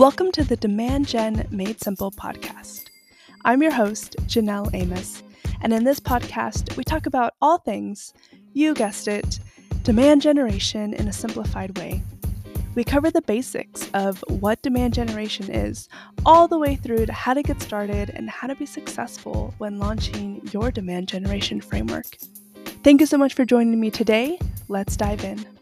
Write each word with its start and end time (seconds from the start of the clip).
Welcome 0.00 0.32
to 0.32 0.44
the 0.44 0.56
Demand 0.56 1.06
Gen 1.06 1.46
Made 1.50 1.78
Simple 1.78 2.10
podcast. 2.10 2.86
I'm 3.44 3.60
your 3.60 3.70
host, 3.70 4.16
Janelle 4.20 4.70
Amos, 4.72 5.22
and 5.60 5.74
in 5.74 5.84
this 5.84 6.00
podcast, 6.00 6.74
we 6.78 6.84
talk 6.84 7.04
about 7.04 7.34
all 7.42 7.58
things, 7.58 8.14
you 8.54 8.72
guessed 8.72 9.08
it, 9.08 9.40
demand 9.82 10.22
generation 10.22 10.94
in 10.94 11.06
a 11.06 11.12
simplified 11.12 11.76
way. 11.76 12.02
We 12.74 12.82
cover 12.82 13.10
the 13.10 13.20
basics 13.20 13.90
of 13.92 14.24
what 14.28 14.62
demand 14.62 14.94
generation 14.94 15.50
is, 15.50 15.86
all 16.24 16.48
the 16.48 16.58
way 16.58 16.76
through 16.76 17.04
to 17.04 17.12
how 17.12 17.34
to 17.34 17.42
get 17.42 17.60
started 17.60 18.08
and 18.08 18.30
how 18.30 18.46
to 18.46 18.54
be 18.54 18.64
successful 18.64 19.52
when 19.58 19.78
launching 19.78 20.40
your 20.50 20.70
demand 20.70 21.08
generation 21.08 21.60
framework. 21.60 22.16
Thank 22.82 23.02
you 23.02 23.06
so 23.06 23.18
much 23.18 23.34
for 23.34 23.44
joining 23.44 23.78
me 23.78 23.90
today. 23.90 24.38
Let's 24.66 24.96
dive 24.96 25.22
in. 25.24 25.59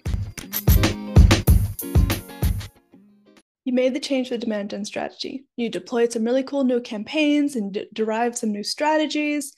You 3.68 3.74
made 3.74 3.92
the 3.92 4.00
change 4.00 4.28
to 4.28 4.34
the 4.34 4.38
demand 4.38 4.70
gen 4.70 4.86
strategy. 4.86 5.44
You 5.56 5.68
deployed 5.68 6.10
some 6.10 6.24
really 6.24 6.42
cool 6.42 6.64
new 6.64 6.80
campaigns 6.80 7.54
and 7.54 7.70
d- 7.70 7.86
derived 7.92 8.38
some 8.38 8.50
new 8.50 8.62
strategies, 8.62 9.52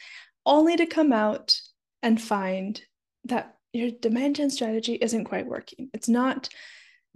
only 0.44 0.76
to 0.78 0.84
come 0.84 1.12
out 1.12 1.56
and 2.02 2.20
find 2.20 2.82
that 3.26 3.54
your 3.72 3.92
demand 3.92 4.34
gen 4.34 4.50
strategy 4.50 4.94
isn't 4.94 5.26
quite 5.26 5.46
working. 5.46 5.90
It's 5.94 6.08
not 6.08 6.48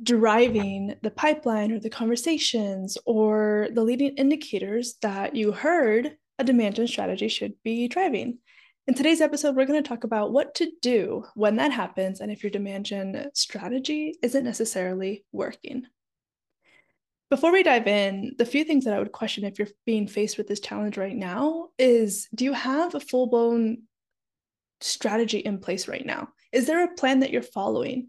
driving 0.00 0.94
the 1.02 1.10
pipeline 1.10 1.72
or 1.72 1.80
the 1.80 1.90
conversations 1.90 2.96
or 3.04 3.70
the 3.72 3.82
leading 3.82 4.14
indicators 4.14 4.94
that 5.02 5.34
you 5.34 5.50
heard 5.50 6.16
a 6.38 6.44
demand 6.44 6.76
gen 6.76 6.86
strategy 6.86 7.26
should 7.26 7.54
be 7.64 7.88
driving. 7.88 8.38
In 8.86 8.94
today's 8.94 9.20
episode, 9.20 9.56
we're 9.56 9.66
going 9.66 9.82
to 9.82 9.88
talk 9.88 10.04
about 10.04 10.30
what 10.30 10.54
to 10.54 10.70
do 10.80 11.24
when 11.34 11.56
that 11.56 11.72
happens 11.72 12.20
and 12.20 12.30
if 12.30 12.44
your 12.44 12.50
demand 12.50 12.86
gen 12.86 13.30
strategy 13.34 14.16
isn't 14.22 14.44
necessarily 14.44 15.24
working. 15.32 15.86
Before 17.34 17.50
we 17.50 17.64
dive 17.64 17.88
in, 17.88 18.36
the 18.38 18.46
few 18.46 18.62
things 18.62 18.84
that 18.84 18.94
I 18.94 19.00
would 19.00 19.10
question 19.10 19.42
if 19.42 19.58
you're 19.58 19.66
being 19.84 20.06
faced 20.06 20.38
with 20.38 20.46
this 20.46 20.60
challenge 20.60 20.96
right 20.96 21.16
now 21.16 21.70
is 21.80 22.28
do 22.32 22.44
you 22.44 22.52
have 22.52 22.94
a 22.94 23.00
full 23.00 23.26
blown 23.26 23.78
strategy 24.80 25.38
in 25.38 25.58
place 25.58 25.88
right 25.88 26.06
now? 26.06 26.28
Is 26.52 26.68
there 26.68 26.84
a 26.84 26.94
plan 26.94 27.18
that 27.20 27.32
you're 27.32 27.42
following? 27.42 28.06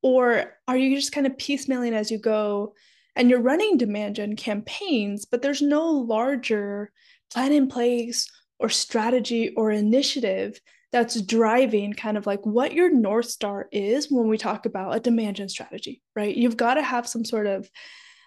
Or 0.00 0.54
are 0.66 0.76
you 0.78 0.96
just 0.96 1.12
kind 1.12 1.26
of 1.26 1.34
piecemealing 1.34 1.92
as 1.92 2.10
you 2.10 2.16
go 2.16 2.72
and 3.14 3.28
you're 3.28 3.42
running 3.42 3.76
demand 3.76 4.16
gen 4.16 4.36
campaigns, 4.36 5.26
but 5.26 5.42
there's 5.42 5.60
no 5.60 5.90
larger 5.90 6.90
plan 7.30 7.52
in 7.52 7.68
place 7.68 8.26
or 8.58 8.70
strategy 8.70 9.52
or 9.54 9.70
initiative 9.70 10.58
that's 10.92 11.20
driving 11.20 11.92
kind 11.92 12.16
of 12.16 12.26
like 12.26 12.40
what 12.46 12.72
your 12.72 12.90
North 12.90 13.26
Star 13.26 13.68
is 13.70 14.10
when 14.10 14.28
we 14.28 14.38
talk 14.38 14.64
about 14.64 14.96
a 14.96 15.00
demand 15.00 15.36
gen 15.36 15.50
strategy, 15.50 16.00
right? 16.16 16.34
You've 16.34 16.56
got 16.56 16.74
to 16.74 16.82
have 16.82 17.06
some 17.06 17.26
sort 17.26 17.46
of 17.46 17.68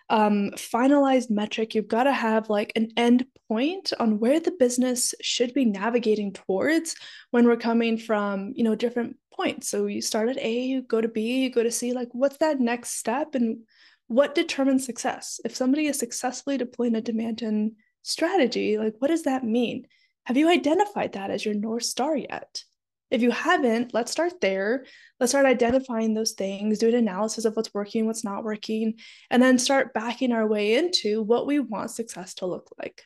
um, 0.10 0.52
finalized 0.56 1.30
metric. 1.30 1.74
You've 1.74 1.88
got 1.88 2.04
to 2.04 2.14
have 2.14 2.50
like 2.50 2.72
an 2.76 2.90
end 2.98 3.26
point 3.48 3.92
on 4.00 4.20
where 4.20 4.40
the 4.40 4.52
business 4.52 5.14
should 5.22 5.54
be 5.54 5.66
navigating 5.66 6.34
towards 6.34 6.96
when 7.32 7.46
we're 7.46 7.58
coming 7.58 7.98
from, 7.98 8.54
you 8.56 8.64
know, 8.64 8.76
different 8.76 9.18
points. 9.34 9.70
So 9.70 9.88
you 9.88 10.02
start 10.02 10.30
at 10.30 10.38
A, 10.38 10.60
you 10.62 10.82
go 10.82 11.02
to 11.02 11.08
B, 11.08 11.44
you 11.44 11.50
go 11.50 11.64
to 11.64 11.72
C, 11.72 11.94
like 11.94 12.10
what's 12.12 12.38
that 12.38 12.60
next 12.60 12.92
step 12.92 13.36
and 13.36 13.60
what 14.08 14.36
determines 14.36 14.86
success? 14.86 15.40
If 15.44 15.56
somebody 15.56 15.88
is 15.88 15.98
successfully 15.98 16.58
deploying 16.58 16.96
a 16.96 17.02
demand 17.02 17.40
gen 17.40 17.76
strategy, 18.04 18.78
like 18.78 18.94
what 19.00 19.08
does 19.08 19.24
that 19.24 19.44
mean? 19.44 19.88
Have 20.26 20.38
you 20.38 20.50
identified 20.50 21.14
that 21.14 21.32
as 21.32 21.46
your 21.46 21.56
North 21.56 21.84
Star 21.84 22.16
yet? 22.16 22.64
If 23.12 23.22
you 23.22 23.32
haven't, 23.32 23.94
let's 23.94 24.12
start 24.12 24.42
there. 24.42 24.86
Let's 25.20 25.32
start 25.32 25.46
identifying 25.46 26.14
those 26.14 26.32
things, 26.32 26.80
do 26.80 26.90
an 26.90 26.96
analysis 26.96 27.46
of 27.46 27.56
what's 27.56 27.74
working, 27.74 28.08
what's 28.08 28.24
not 28.24 28.44
working, 28.44 28.96
and 29.30 29.42
then 29.42 29.60
start 29.60 29.94
backing 29.94 30.32
our 30.32 30.48
way 30.48 30.76
into 30.76 31.22
what 31.22 31.46
we 31.46 31.60
want 31.60 31.92
success 31.92 32.34
to 32.36 32.48
look 32.48 32.70
like. 32.80 33.04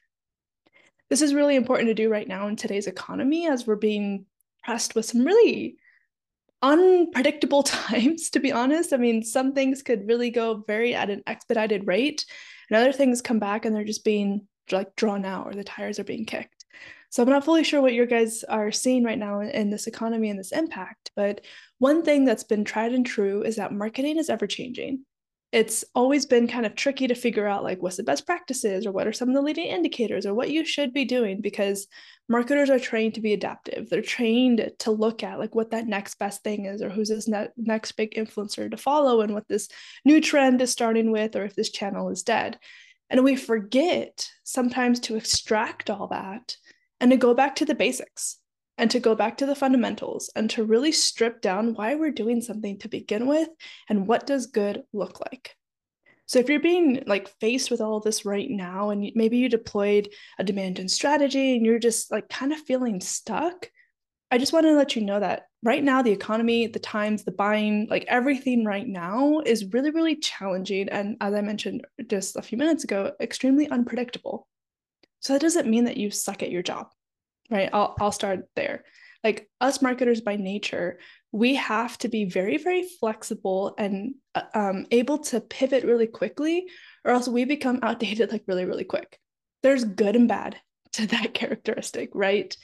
This 1.09 1.22
is 1.22 1.34
really 1.34 1.56
important 1.56 1.88
to 1.90 1.94
do 1.94 2.09
right 2.09 2.28
now 2.28 2.47
in 2.47 2.56
today's 2.56 2.88
economy 2.88 3.47
as 3.47 3.68
we're 3.68 3.75
being 3.75 4.25
pressed 4.63 4.96
with 4.96 5.06
some 5.06 5.25
really 5.25 5.78
unpredictable 6.62 7.63
times, 7.63 8.29
to 8.31 8.40
be 8.40 8.51
honest. 8.51 8.94
I 8.94 8.97
mean, 8.97 9.24
some 9.24 9.53
things 9.53 9.81
could 9.81 10.07
really 10.07 10.29
go 10.29 10.63
very 10.68 10.94
at 10.95 11.09
an 11.09 11.24
expedited 11.28 11.88
rate, 11.88 12.25
and 12.69 12.78
other 12.78 12.94
things 12.94 13.22
come 13.22 13.40
back 13.40 13.66
and 13.66 13.75
they're 13.75 13.84
just 13.84 14.06
being 14.06 14.47
like 14.72 14.95
drawn 14.95 15.25
out 15.25 15.47
or 15.47 15.56
the 15.56 15.63
tires 15.63 16.00
are 16.00 16.03
being 16.03 16.25
kicked. 16.25 16.59
So 17.09 17.24
I'm 17.24 17.30
not 17.30 17.44
fully 17.44 17.64
sure 17.64 17.81
what 17.81 17.94
you 17.94 18.06
guys 18.06 18.44
are 18.44 18.72
seeing 18.72 19.03
right 19.03 19.18
now 19.18 19.42
in 19.42 19.72
this 19.72 19.88
economy 19.88 20.30
and 20.30 20.40
this 20.40 20.52
impact, 20.52 21.12
but 21.16 21.42
one 21.80 22.03
thing 22.03 22.24
that's 22.24 22.44
been 22.44 22.64
tried 22.64 22.94
and 22.94 23.06
true 23.06 23.42
is 23.44 23.56
that 23.56 23.74
marketing 23.74 24.18
is 24.18 24.30
ever 24.30 24.46
changing. 24.46 25.06
It's 25.52 25.84
always 25.96 26.28
been 26.28 26.48
kind 26.48 26.68
of 26.68 26.75
tricky 26.75 27.08
to 27.08 27.16
figure 27.16 27.48
out 27.48 27.64
like 27.64 27.81
what's 27.81 27.98
the 27.98 28.03
best 28.03 28.28
practices 28.28 28.86
or 28.86 28.92
what 28.92 29.08
are 29.08 29.14
some 29.14 29.30
of 29.30 29.34
the 29.34 29.42
leading 29.42 29.66
indicators 29.66 30.28
or 30.28 30.36
what 30.36 30.52
you 30.52 30.64
should 30.64 30.94
be 30.94 31.06
doing 31.06 31.42
because 31.42 31.88
marketers 32.28 32.69
are 32.69 32.78
trained 32.78 33.16
to 33.16 33.22
be 33.22 33.34
adaptive. 33.34 33.90
They're 33.90 34.03
trained 34.03 34.69
to 34.78 34.92
look 34.92 35.24
at 35.24 35.40
like 35.40 35.56
what 35.56 35.72
that 35.72 35.88
next 35.88 36.19
best 36.19 36.44
thing 36.44 36.66
is 36.66 36.84
or 36.84 36.90
who's 36.90 37.09
this 37.09 37.28
ne- 37.28 37.48
next 37.58 37.94
big 37.94 38.14
influencer 38.14 38.69
to 38.69 38.78
follow 38.78 39.22
and 39.22 39.34
what 39.34 39.48
this 39.48 39.69
new 40.06 40.22
trend 40.22 40.62
is 40.62 40.72
starting 40.72 41.09
with 41.12 41.36
or 41.36 41.46
if 41.46 41.56
this 41.56 41.72
channel 41.72 42.09
is 42.09 42.22
dead. 42.22 42.59
And 43.09 43.24
we 43.24 43.36
forget 43.36 44.30
sometimes 44.44 45.00
to 45.00 45.16
extract 45.16 45.90
all 45.90 46.09
that 46.09 46.56
and 47.00 47.12
to 47.12 47.18
go 47.18 47.34
back 47.34 47.56
to 47.58 47.66
the 47.66 47.76
basics 47.76 48.38
and 48.78 48.90
to 48.92 49.00
go 49.00 49.14
back 49.14 49.38
to 49.38 49.46
the 49.46 49.56
fundamentals 49.56 50.32
and 50.36 50.50
to 50.52 50.64
really 50.64 50.92
strip 50.92 51.42
down 51.42 51.74
why 51.74 51.96
we're 51.96 52.12
doing 52.12 52.42
something 52.42 52.80
to 52.80 52.88
begin 52.88 53.28
with 53.28 53.50
and 53.90 54.08
what 54.08 54.26
does 54.26 54.48
good 54.48 54.84
look 54.94 55.20
like. 55.20 55.56
So 56.28 56.40
if 56.40 56.48
you're 56.48 56.60
being 56.60 57.04
like 57.08 57.28
faced 57.42 57.72
with 57.72 57.82
all 57.82 58.00
this 58.00 58.24
right 58.24 58.48
now 58.50 58.92
and 58.92 59.12
maybe 59.16 59.38
you 59.38 59.50
deployed 59.50 60.10
a 60.38 60.44
demand 60.44 60.78
gen 60.78 60.88
strategy 60.88 61.56
and 61.56 61.66
you're 61.66 61.80
just 61.80 62.12
like 62.12 62.30
kind 62.30 62.54
of 62.54 62.60
feeling 62.60 63.02
stuck, 63.02 63.70
I 64.31 64.38
just 64.38 64.54
want 64.54 64.68
to 64.68 64.76
let 64.76 64.96
you 64.96 65.02
know 65.02 65.20
that 65.20 65.48
right 65.64 65.84
now 65.84 66.04
the 66.04 66.12
economy, 66.12 66.68
the 66.68 66.78
times, 66.80 67.24
the 67.24 67.31
buying, 67.31 67.88
like 67.90 68.06
everything 68.08 68.64
right 68.64 68.88
now 68.88 69.42
is 69.44 69.74
really 69.74 69.90
really 69.90 70.16
challenging 70.16 70.88
and 70.90 71.18
as 71.20 71.34
I 71.34 71.42
mentioned 71.42 71.86
just 72.08 72.38
a 72.38 72.44
few 72.44 72.60
minutes 72.60 72.84
ago, 72.84 73.12
extremely 73.20 73.68
unpredictable. 73.68 74.48
So 75.19 75.34
that 75.34 75.41
doesn't 75.41 75.69
mean 75.69 75.85
that 75.85 75.97
you 75.97 76.12
suck 76.12 76.44
at 76.44 76.52
your 76.52 76.63
job, 76.63 76.88
right? 77.50 77.69
I'll, 77.72 77.96
I'll 78.00 78.12
start 78.12 78.47
there. 78.56 78.84
Like 79.24 79.50
us 79.59 79.81
marketers 79.81 80.22
by 80.22 80.38
nature, 80.38 81.00
we 81.31 81.56
have 81.56 81.97
to 82.00 82.07
be 82.07 82.25
very, 82.25 82.57
very 82.57 82.88
flexible 83.00 83.75
and 83.78 84.16
uh, 84.34 84.44
um, 84.53 84.85
able 84.91 85.19
to 85.19 85.41
pivot 85.41 85.84
really 85.84 86.07
quickly, 86.07 86.68
or 87.03 87.12
else 87.12 87.28
we 87.28 87.44
become 87.44 87.80
outdated 87.84 88.31
like 88.31 88.44
really, 88.47 88.66
really 88.66 88.85
quick. 88.85 89.19
There's 89.62 89.84
good 89.84 90.16
and 90.16 90.28
bad 90.28 90.57
to 90.94 91.07
that 91.07 91.34
characteristic, 91.34 92.12
right? 92.13 92.56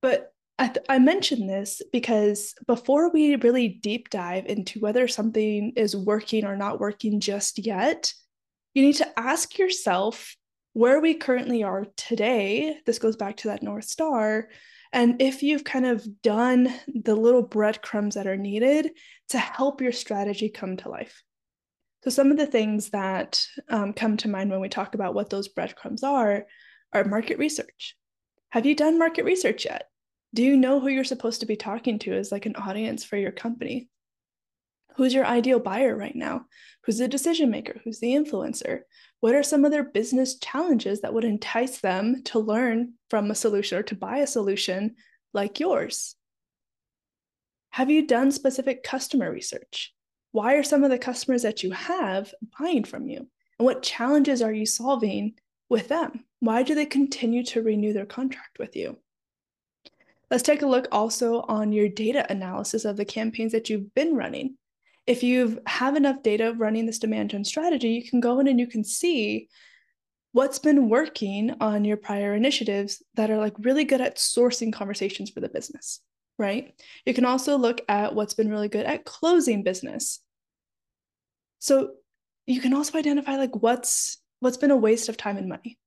But 0.00 0.32
I, 0.58 0.68
th- 0.68 0.86
I 0.88 0.98
mentioned 0.98 1.48
this 1.48 1.82
because 1.92 2.54
before 2.66 3.10
we 3.10 3.36
really 3.36 3.68
deep 3.68 4.10
dive 4.10 4.46
into 4.46 4.80
whether 4.80 5.08
something 5.08 5.72
is 5.76 5.96
working 5.96 6.44
or 6.44 6.56
not 6.56 6.80
working 6.80 7.20
just 7.20 7.64
yet, 7.64 8.12
you 8.74 8.82
need 8.82 8.96
to 8.96 9.18
ask 9.18 9.58
yourself 9.58 10.36
where 10.72 11.00
we 11.00 11.14
currently 11.14 11.62
are 11.62 11.86
today, 11.96 12.78
this 12.86 12.98
goes 12.98 13.16
back 13.16 13.38
to 13.38 13.48
that 13.48 13.62
North 13.62 13.84
Star. 13.84 14.48
And 14.92 15.20
if 15.22 15.42
you've 15.42 15.64
kind 15.64 15.86
of 15.86 16.06
done 16.22 16.72
the 16.86 17.14
little 17.14 17.42
breadcrumbs 17.42 18.14
that 18.14 18.26
are 18.26 18.36
needed 18.36 18.90
to 19.30 19.38
help 19.38 19.80
your 19.80 19.92
strategy 19.92 20.48
come 20.48 20.76
to 20.78 20.88
life. 20.88 21.22
So, 22.04 22.10
some 22.10 22.30
of 22.30 22.36
the 22.36 22.46
things 22.46 22.90
that 22.90 23.46
um, 23.68 23.92
come 23.92 24.16
to 24.18 24.28
mind 24.28 24.50
when 24.50 24.60
we 24.60 24.68
talk 24.68 24.94
about 24.94 25.14
what 25.14 25.30
those 25.30 25.48
breadcrumbs 25.48 26.02
are 26.02 26.46
are 26.92 27.04
market 27.04 27.38
research. 27.38 27.96
Have 28.50 28.66
you 28.66 28.74
done 28.74 28.98
market 28.98 29.24
research 29.24 29.64
yet? 29.64 29.84
Do 30.34 30.42
you 30.42 30.56
know 30.56 30.80
who 30.80 30.88
you're 30.88 31.04
supposed 31.04 31.40
to 31.40 31.46
be 31.46 31.56
talking 31.56 31.98
to 32.00 32.12
as 32.12 32.32
like 32.32 32.44
an 32.46 32.56
audience 32.56 33.04
for 33.04 33.16
your 33.16 33.32
company? 33.32 33.88
Who's 34.96 35.14
your 35.14 35.26
ideal 35.26 35.58
buyer 35.58 35.96
right 35.96 36.14
now? 36.14 36.46
Who's 36.84 36.98
the 36.98 37.08
decision 37.08 37.50
maker? 37.50 37.80
Who's 37.84 38.00
the 38.00 38.12
influencer? 38.12 38.80
What 39.20 39.34
are 39.34 39.42
some 39.42 39.64
of 39.64 39.70
their 39.70 39.84
business 39.84 40.38
challenges 40.38 41.00
that 41.00 41.14
would 41.14 41.24
entice 41.24 41.78
them 41.78 42.22
to 42.24 42.38
learn 42.38 42.94
from 43.08 43.30
a 43.30 43.34
solution 43.34 43.78
or 43.78 43.82
to 43.84 43.94
buy 43.94 44.18
a 44.18 44.26
solution 44.26 44.96
like 45.32 45.60
yours? 45.60 46.16
Have 47.70 47.90
you 47.90 48.06
done 48.06 48.32
specific 48.32 48.82
customer 48.82 49.32
research? 49.32 49.94
Why 50.32 50.54
are 50.54 50.62
some 50.62 50.84
of 50.84 50.90
the 50.90 50.98
customers 50.98 51.42
that 51.42 51.62
you 51.62 51.70
have 51.70 52.34
buying 52.58 52.84
from 52.84 53.08
you? 53.08 53.28
And 53.58 53.66
what 53.66 53.82
challenges 53.82 54.42
are 54.42 54.52
you 54.52 54.66
solving 54.66 55.34
with 55.68 55.88
them? 55.88 56.24
Why 56.40 56.64
do 56.64 56.74
they 56.74 56.86
continue 56.86 57.44
to 57.44 57.62
renew 57.62 57.92
their 57.92 58.06
contract 58.06 58.58
with 58.58 58.76
you? 58.76 58.98
Let's 60.30 60.42
take 60.42 60.62
a 60.62 60.66
look 60.66 60.88
also 60.90 61.42
on 61.42 61.72
your 61.72 61.88
data 61.88 62.26
analysis 62.30 62.84
of 62.84 62.96
the 62.96 63.04
campaigns 63.04 63.52
that 63.52 63.70
you've 63.70 63.94
been 63.94 64.16
running 64.16 64.56
if 65.06 65.22
you 65.22 65.60
have 65.66 65.96
enough 65.96 66.22
data 66.22 66.54
running 66.56 66.86
this 66.86 66.98
demand 66.98 67.30
gen 67.30 67.44
strategy, 67.44 67.90
you 67.90 68.08
can 68.08 68.20
go 68.20 68.38
in 68.40 68.46
and 68.46 68.60
you 68.60 68.66
can 68.66 68.84
see 68.84 69.48
what's 70.32 70.58
been 70.58 70.88
working 70.88 71.54
on 71.60 71.84
your 71.84 71.96
prior 71.96 72.34
initiatives 72.34 73.02
that 73.14 73.30
are 73.30 73.38
like 73.38 73.54
really 73.58 73.84
good 73.84 74.00
at 74.00 74.16
sourcing 74.16 74.72
conversations 74.72 75.30
for 75.30 75.40
the 75.40 75.48
business, 75.48 76.00
right? 76.38 76.74
You 77.04 77.14
can 77.14 77.24
also 77.24 77.58
look 77.58 77.80
at 77.88 78.14
what's 78.14 78.34
been 78.34 78.48
really 78.50 78.68
good 78.68 78.86
at 78.86 79.04
closing 79.04 79.62
business. 79.62 80.20
So 81.58 81.92
you 82.46 82.60
can 82.60 82.72
also 82.72 82.98
identify 82.98 83.36
like 83.36 83.54
what's 83.62 84.18
what's 84.40 84.56
been 84.56 84.72
a 84.72 84.76
waste 84.76 85.08
of 85.08 85.16
time 85.16 85.36
and 85.36 85.48
money, 85.48 85.78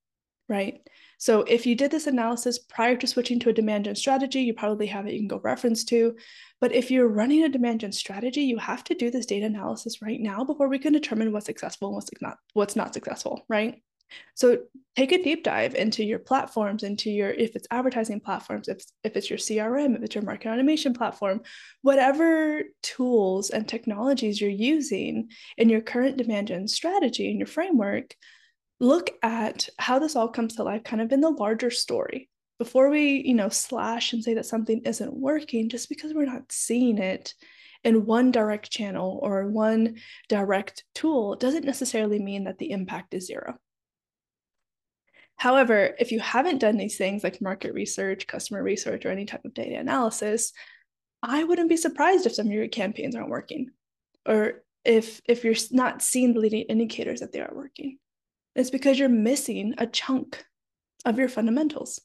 right? 0.47 0.79
So 1.17 1.41
if 1.41 1.65
you 1.65 1.75
did 1.75 1.91
this 1.91 2.07
analysis 2.07 2.59
prior 2.59 2.95
to 2.97 3.07
switching 3.07 3.39
to 3.41 3.49
a 3.49 3.53
demand 3.53 3.85
gen 3.85 3.95
strategy, 3.95 4.41
you 4.41 4.53
probably 4.53 4.87
have 4.87 5.07
it 5.07 5.13
you 5.13 5.19
can 5.19 5.27
go 5.27 5.39
reference 5.43 5.83
to. 5.85 6.15
But 6.61 6.73
if 6.73 6.91
you're 6.91 7.07
running 7.07 7.43
a 7.43 7.49
demand 7.49 7.81
gen 7.81 7.91
strategy, 7.91 8.41
you 8.41 8.57
have 8.57 8.83
to 8.85 8.95
do 8.95 9.11
this 9.11 9.25
data 9.25 9.45
analysis 9.45 10.01
right 10.01 10.19
now 10.19 10.43
before 10.43 10.67
we 10.67 10.79
can 10.79 10.93
determine 10.93 11.31
what's 11.31 11.45
successful 11.45 11.89
and 11.89 11.95
what's 11.95 12.09
not 12.21 12.37
what's 12.53 12.75
not 12.75 12.93
successful, 12.93 13.45
right? 13.49 13.81
So 14.35 14.59
take 14.95 15.11
a 15.11 15.23
deep 15.23 15.43
dive 15.43 15.75
into 15.75 16.03
your 16.03 16.19
platforms, 16.19 16.83
into 16.83 17.09
your 17.09 17.31
if 17.31 17.55
it's 17.55 17.67
advertising 17.71 18.19
platforms, 18.19 18.67
if 18.67 18.83
if 19.03 19.15
it's 19.15 19.29
your 19.29 19.39
CRM, 19.39 19.95
if 19.95 20.03
it's 20.03 20.15
your 20.15 20.23
market 20.23 20.49
automation 20.49 20.93
platform, 20.93 21.41
whatever 21.81 22.61
tools 22.83 23.49
and 23.49 23.67
technologies 23.67 24.39
you're 24.39 24.49
using 24.49 25.29
in 25.57 25.69
your 25.69 25.81
current 25.81 26.17
demand 26.17 26.49
gen 26.49 26.67
strategy 26.67 27.29
and 27.29 27.39
your 27.39 27.47
framework, 27.47 28.15
look 28.79 29.11
at 29.23 29.69
how 29.79 29.99
this 29.99 30.15
all 30.15 30.27
comes 30.27 30.55
to 30.55 30.63
life 30.63 30.83
kind 30.83 31.01
of 31.01 31.11
in 31.11 31.21
the 31.21 31.29
larger 31.29 31.71
story. 31.71 32.29
Before 32.57 32.89
we 32.89 33.21
you 33.25 33.33
know 33.33 33.49
slash 33.49 34.13
and 34.13 34.23
say 34.23 34.33
that 34.35 34.45
something 34.45 34.81
isn't 34.85 35.13
working 35.13 35.69
just 35.69 35.89
because 35.89 36.13
we're 36.13 36.25
not 36.25 36.51
seeing 36.51 36.97
it 36.97 37.33
in 37.83 38.05
one 38.05 38.31
direct 38.31 38.71
channel 38.71 39.19
or 39.21 39.47
one 39.47 39.97
direct 40.27 40.83
tool 40.95 41.35
doesn't 41.35 41.65
necessarily 41.65 42.19
mean 42.19 42.45
that 42.45 42.57
the 42.57 42.71
impact 42.71 43.13
is 43.13 43.27
zero. 43.27 43.57
However 45.37 45.95
if 45.99 46.11
you 46.11 46.19
haven't 46.19 46.59
done 46.59 46.77
these 46.77 46.97
things 46.97 47.23
like 47.23 47.41
market 47.41 47.73
research 47.73 48.25
customer 48.25 48.63
research 48.63 49.05
or 49.05 49.11
any 49.11 49.25
type 49.25 49.43
of 49.45 49.53
data 49.53 49.75
analysis 49.75 50.53
i 51.21 51.43
wouldn't 51.43 51.69
be 51.69 51.77
surprised 51.77 52.25
if 52.25 52.33
some 52.33 52.47
of 52.47 52.53
your 52.53 52.67
campaigns 52.67 53.15
aren't 53.15 53.29
working 53.29 53.71
or 54.25 54.63
if 54.85 55.21
if 55.25 55.43
you're 55.43 55.55
not 55.71 56.01
seeing 56.01 56.33
the 56.33 56.39
leading 56.39 56.61
indicators 56.63 57.19
that 57.19 57.31
they 57.33 57.41
are 57.41 57.53
working 57.53 57.97
it's 58.55 58.69
because 58.69 58.97
you're 58.97 59.09
missing 59.09 59.75
a 59.77 59.85
chunk 59.85 60.45
of 61.05 61.19
your 61.19 61.29
fundamentals. 61.29 62.01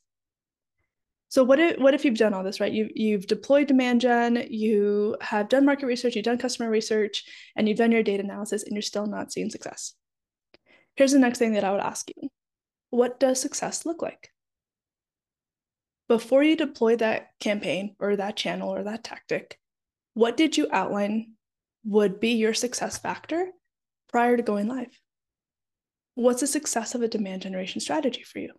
So 1.28 1.44
what 1.44 1.60
if 1.60 1.78
what 1.78 1.94
if 1.94 2.04
you've 2.04 2.18
done 2.18 2.34
all 2.34 2.42
this, 2.42 2.58
right? 2.58 2.72
You 2.72 2.90
you've 2.94 3.28
deployed 3.28 3.68
demand 3.68 4.00
gen, 4.00 4.46
you 4.50 5.16
have 5.20 5.48
done 5.48 5.64
market 5.64 5.86
research, 5.86 6.16
you've 6.16 6.24
done 6.24 6.38
customer 6.38 6.68
research, 6.68 7.24
and 7.54 7.68
you've 7.68 7.78
done 7.78 7.92
your 7.92 8.02
data 8.02 8.24
analysis, 8.24 8.64
and 8.64 8.72
you're 8.72 8.82
still 8.82 9.06
not 9.06 9.32
seeing 9.32 9.48
success. 9.48 9.94
Here's 10.96 11.12
the 11.12 11.20
next 11.20 11.38
thing 11.38 11.52
that 11.52 11.62
I 11.62 11.70
would 11.70 11.80
ask 11.80 12.10
you. 12.16 12.28
What 12.90 13.20
does 13.20 13.40
success 13.40 13.86
look 13.86 14.02
like? 14.02 14.30
Before 16.08 16.42
you 16.42 16.56
deploy 16.56 16.96
that 16.96 17.28
campaign 17.38 17.94
or 18.00 18.16
that 18.16 18.34
channel 18.36 18.74
or 18.74 18.82
that 18.82 19.04
tactic, 19.04 19.56
what 20.14 20.36
did 20.36 20.56
you 20.56 20.66
outline 20.72 21.34
would 21.84 22.18
be 22.18 22.30
your 22.30 22.54
success 22.54 22.98
factor 22.98 23.46
prior 24.08 24.36
to 24.36 24.42
going 24.42 24.66
live? 24.66 24.98
What's 26.20 26.42
the 26.42 26.46
success 26.46 26.94
of 26.94 27.00
a 27.00 27.08
demand 27.08 27.40
generation 27.40 27.80
strategy 27.80 28.22
for 28.24 28.40
you? 28.40 28.52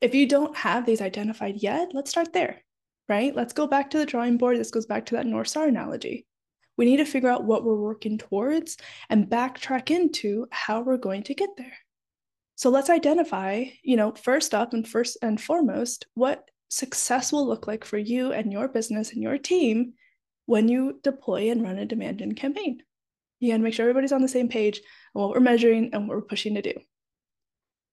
If 0.00 0.14
you 0.14 0.28
don't 0.28 0.56
have 0.56 0.86
these 0.86 1.00
identified 1.00 1.56
yet, 1.56 1.88
let's 1.94 2.10
start 2.10 2.32
there, 2.32 2.62
right? 3.08 3.34
Let's 3.34 3.52
go 3.52 3.66
back 3.66 3.90
to 3.90 3.98
the 3.98 4.06
drawing 4.06 4.38
board. 4.38 4.56
This 4.56 4.70
goes 4.70 4.86
back 4.86 5.06
to 5.06 5.16
that 5.16 5.26
North 5.26 5.48
Star 5.48 5.66
analogy. 5.66 6.24
We 6.76 6.84
need 6.84 6.98
to 6.98 7.04
figure 7.04 7.28
out 7.28 7.42
what 7.42 7.64
we're 7.64 7.74
working 7.74 8.18
towards 8.18 8.76
and 9.10 9.28
backtrack 9.28 9.90
into 9.90 10.46
how 10.52 10.82
we're 10.82 10.96
going 10.96 11.24
to 11.24 11.34
get 11.34 11.50
there. 11.58 11.76
So 12.54 12.70
let's 12.70 12.88
identify, 12.88 13.64
you 13.82 13.96
know, 13.96 14.12
first 14.12 14.54
up 14.54 14.74
and 14.74 14.86
first 14.86 15.18
and 15.22 15.40
foremost, 15.40 16.06
what 16.14 16.48
success 16.68 17.32
will 17.32 17.48
look 17.48 17.66
like 17.66 17.84
for 17.84 17.98
you 17.98 18.30
and 18.30 18.52
your 18.52 18.68
business 18.68 19.12
and 19.12 19.24
your 19.24 19.38
team 19.38 19.94
when 20.44 20.68
you 20.68 21.00
deploy 21.02 21.50
and 21.50 21.64
run 21.64 21.78
a 21.78 21.84
demand 21.84 22.20
gen 22.20 22.36
campaign. 22.36 22.80
You 23.38 23.52
got 23.52 23.58
to 23.58 23.62
make 23.62 23.74
sure 23.74 23.84
everybody's 23.84 24.12
on 24.12 24.22
the 24.22 24.28
same 24.28 24.48
page 24.48 24.78
and 25.14 25.22
what 25.22 25.30
we're 25.30 25.40
measuring 25.40 25.90
and 25.92 26.08
what 26.08 26.16
we're 26.16 26.22
pushing 26.22 26.54
to 26.54 26.62
do. 26.62 26.72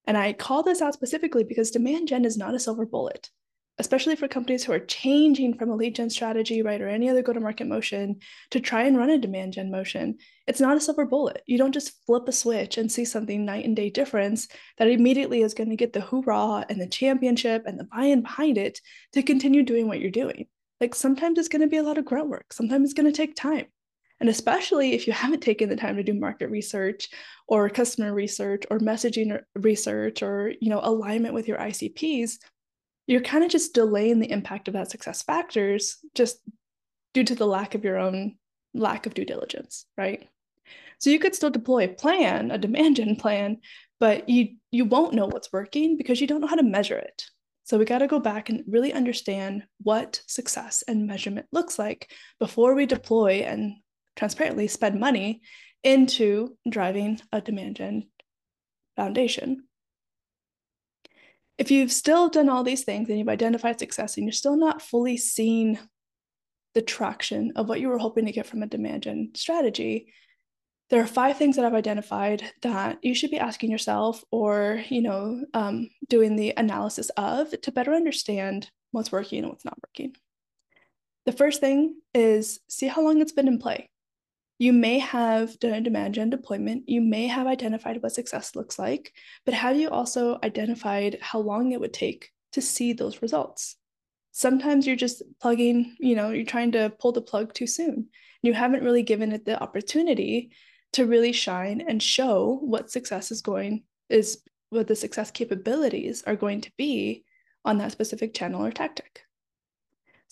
And 0.06 0.16
I 0.16 0.32
call 0.32 0.62
this 0.62 0.82
out 0.82 0.94
specifically 0.94 1.44
because 1.44 1.70
demand 1.70 2.08
gen 2.08 2.24
is 2.24 2.36
not 2.36 2.54
a 2.54 2.58
silver 2.58 2.84
bullet, 2.84 3.30
especially 3.78 4.16
for 4.16 4.28
companies 4.28 4.64
who 4.64 4.72
are 4.72 4.78
changing 4.78 5.56
from 5.56 5.70
a 5.70 5.74
lead 5.74 5.94
gen 5.94 6.10
strategy, 6.10 6.62
right, 6.62 6.80
or 6.80 6.88
any 6.88 7.08
other 7.08 7.22
go 7.22 7.32
to 7.32 7.40
market 7.40 7.66
motion 7.66 8.20
to 8.50 8.60
try 8.60 8.82
and 8.82 8.98
run 8.98 9.10
a 9.10 9.18
demand 9.18 9.54
gen 9.54 9.70
motion. 9.70 10.18
It's 10.46 10.60
not 10.60 10.76
a 10.76 10.80
silver 10.80 11.06
bullet. 11.06 11.42
You 11.46 11.56
don't 11.56 11.72
just 11.72 12.04
flip 12.04 12.28
a 12.28 12.32
switch 12.32 12.76
and 12.76 12.92
see 12.92 13.04
something 13.04 13.44
night 13.44 13.64
and 13.64 13.74
day 13.74 13.88
difference 13.90 14.48
that 14.78 14.88
immediately 14.88 15.40
is 15.40 15.54
going 15.54 15.70
to 15.70 15.76
get 15.76 15.92
the 15.92 16.00
hoorah 16.00 16.66
and 16.68 16.80
the 16.80 16.86
championship 16.86 17.64
and 17.66 17.78
the 17.78 17.84
buy 17.84 18.04
in 18.04 18.22
behind 18.22 18.58
it 18.58 18.80
to 19.12 19.22
continue 19.22 19.62
doing 19.62 19.88
what 19.88 20.00
you're 20.00 20.10
doing. 20.10 20.46
Like 20.80 20.94
sometimes 20.94 21.38
it's 21.38 21.48
going 21.48 21.62
to 21.62 21.68
be 21.68 21.78
a 21.78 21.82
lot 21.82 21.98
of 21.98 22.04
grunt 22.04 22.28
work, 22.28 22.52
sometimes 22.52 22.84
it's 22.84 22.94
going 22.94 23.10
to 23.10 23.16
take 23.16 23.34
time. 23.34 23.66
And 24.20 24.28
especially 24.28 24.92
if 24.92 25.06
you 25.06 25.12
haven't 25.12 25.40
taken 25.40 25.68
the 25.68 25.76
time 25.76 25.96
to 25.96 26.02
do 26.02 26.14
market 26.14 26.48
research 26.48 27.08
or 27.48 27.68
customer 27.68 28.14
research 28.14 28.64
or 28.70 28.78
messaging 28.78 29.38
research 29.54 30.22
or 30.22 30.52
you 30.60 30.70
know 30.70 30.80
alignment 30.82 31.34
with 31.34 31.48
your 31.48 31.58
ICPs, 31.58 32.38
you're 33.06 33.20
kind 33.20 33.44
of 33.44 33.50
just 33.50 33.74
delaying 33.74 34.20
the 34.20 34.30
impact 34.30 34.68
of 34.68 34.74
that 34.74 34.90
success 34.90 35.22
factors 35.22 35.98
just 36.14 36.38
due 37.12 37.24
to 37.24 37.34
the 37.34 37.46
lack 37.46 37.74
of 37.74 37.84
your 37.84 37.98
own 37.98 38.36
lack 38.72 39.06
of 39.06 39.14
due 39.14 39.24
diligence, 39.24 39.86
right? 39.96 40.28
So 40.98 41.10
you 41.10 41.18
could 41.18 41.34
still 41.34 41.50
deploy 41.50 41.84
a 41.84 41.88
plan, 41.88 42.50
a 42.50 42.58
demand 42.58 42.96
gen 42.96 43.16
plan, 43.16 43.58
but 44.00 44.28
you 44.28 44.56
you 44.70 44.84
won't 44.84 45.14
know 45.14 45.26
what's 45.26 45.52
working 45.52 45.96
because 45.96 46.20
you 46.20 46.26
don't 46.26 46.40
know 46.40 46.46
how 46.46 46.56
to 46.56 46.62
measure 46.62 46.98
it. 46.98 47.24
So 47.64 47.78
we 47.78 47.86
got 47.86 47.98
to 47.98 48.06
go 48.06 48.20
back 48.20 48.50
and 48.50 48.62
really 48.66 48.92
understand 48.92 49.64
what 49.82 50.20
success 50.26 50.82
and 50.86 51.06
measurement 51.06 51.46
looks 51.50 51.78
like 51.78 52.10
before 52.38 52.74
we 52.74 52.84
deploy 52.84 53.44
and 53.46 53.76
transparently 54.16 54.68
spend 54.68 54.98
money 54.98 55.42
into 55.82 56.56
driving 56.68 57.20
a 57.32 57.40
demand 57.40 57.76
gen 57.76 58.08
foundation. 58.96 59.64
If 61.58 61.70
you've 61.70 61.92
still 61.92 62.28
done 62.28 62.48
all 62.48 62.64
these 62.64 62.84
things 62.84 63.08
and 63.08 63.18
you've 63.18 63.28
identified 63.28 63.78
success 63.78 64.16
and 64.16 64.26
you're 64.26 64.32
still 64.32 64.56
not 64.56 64.82
fully 64.82 65.16
seeing 65.16 65.78
the 66.74 66.82
traction 66.82 67.52
of 67.54 67.68
what 67.68 67.80
you 67.80 67.88
were 67.88 67.98
hoping 67.98 68.26
to 68.26 68.32
get 68.32 68.46
from 68.46 68.62
a 68.62 68.66
demand 68.66 69.04
gen 69.04 69.30
strategy, 69.34 70.12
there 70.90 71.00
are 71.00 71.06
five 71.06 71.38
things 71.38 71.56
that 71.56 71.64
I've 71.64 71.74
identified 71.74 72.42
that 72.62 72.98
you 73.02 73.14
should 73.14 73.30
be 73.30 73.38
asking 73.38 73.70
yourself 73.70 74.22
or, 74.30 74.82
you 74.88 75.02
know, 75.02 75.44
um, 75.54 75.88
doing 76.08 76.36
the 76.36 76.52
analysis 76.56 77.10
of 77.16 77.58
to 77.62 77.72
better 77.72 77.94
understand 77.94 78.70
what's 78.90 79.12
working 79.12 79.40
and 79.40 79.48
what's 79.48 79.64
not 79.64 79.78
working. 79.86 80.14
The 81.26 81.32
first 81.32 81.60
thing 81.60 81.96
is 82.12 82.60
see 82.68 82.86
how 82.86 83.02
long 83.02 83.20
it's 83.20 83.32
been 83.32 83.48
in 83.48 83.58
play. 83.58 83.88
You 84.58 84.72
may 84.72 85.00
have 85.00 85.58
done 85.58 85.72
a 85.72 85.80
demand 85.80 86.14
gen 86.14 86.30
deployment. 86.30 86.88
You 86.88 87.00
may 87.00 87.26
have 87.26 87.46
identified 87.46 88.02
what 88.02 88.12
success 88.12 88.54
looks 88.54 88.78
like, 88.78 89.12
but 89.44 89.54
have 89.54 89.76
you 89.76 89.90
also 89.90 90.38
identified 90.44 91.18
how 91.20 91.40
long 91.40 91.72
it 91.72 91.80
would 91.80 91.92
take 91.92 92.30
to 92.52 92.60
see 92.60 92.92
those 92.92 93.20
results? 93.20 93.76
Sometimes 94.30 94.86
you're 94.86 94.96
just 94.96 95.22
plugging, 95.40 95.96
you 95.98 96.14
know, 96.14 96.30
you're 96.30 96.44
trying 96.44 96.72
to 96.72 96.92
pull 96.98 97.12
the 97.12 97.20
plug 97.20 97.52
too 97.52 97.66
soon. 97.66 98.08
You 98.42 98.52
haven't 98.52 98.84
really 98.84 99.02
given 99.02 99.32
it 99.32 99.44
the 99.44 99.60
opportunity 99.60 100.50
to 100.92 101.06
really 101.06 101.32
shine 101.32 101.80
and 101.80 102.02
show 102.02 102.58
what 102.62 102.90
success 102.90 103.32
is 103.32 103.42
going 103.42 103.82
is 104.08 104.42
what 104.70 104.86
the 104.86 104.96
success 104.96 105.30
capabilities 105.30 106.22
are 106.26 106.36
going 106.36 106.60
to 106.60 106.72
be 106.76 107.24
on 107.64 107.78
that 107.78 107.92
specific 107.92 108.34
channel 108.34 108.64
or 108.64 108.70
tactic. 108.70 109.22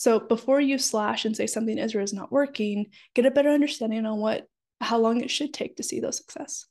So 0.03 0.19
before 0.19 0.61
you 0.61 0.79
slash 0.79 1.25
and 1.25 1.37
say 1.37 1.47
something 1.47 1.79
is 1.79 1.95
or 1.95 2.01
is 2.01 2.13
not 2.13 2.33
working, 2.33 2.87
get 3.15 3.25
a 3.25 3.31
better 3.31 3.51
understanding 3.51 4.05
on 4.05 4.19
what 4.19 4.49
how 4.81 4.99
long 4.99 5.21
it 5.21 5.31
should 5.31 5.55
take 5.55 5.77
to 5.77 5.85
see 5.85 6.01
those 6.01 6.17
success. 6.17 6.67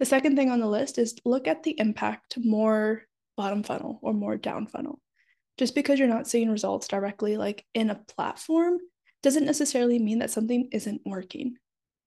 The 0.00 0.06
second 0.06 0.34
thing 0.34 0.50
on 0.50 0.58
the 0.58 0.66
list 0.66 0.98
is 0.98 1.14
look 1.24 1.46
at 1.46 1.62
the 1.62 1.78
impact 1.78 2.36
more 2.36 3.02
bottom 3.36 3.62
funnel 3.62 4.00
or 4.02 4.12
more 4.12 4.36
down 4.36 4.66
funnel. 4.66 5.00
Just 5.56 5.76
because 5.76 6.00
you're 6.00 6.08
not 6.08 6.26
seeing 6.26 6.50
results 6.50 6.88
directly 6.88 7.36
like 7.36 7.64
in 7.74 7.90
a 7.90 8.02
platform 8.16 8.78
doesn't 9.22 9.46
necessarily 9.46 10.00
mean 10.00 10.18
that 10.18 10.32
something 10.32 10.68
isn't 10.72 11.02
working. 11.06 11.54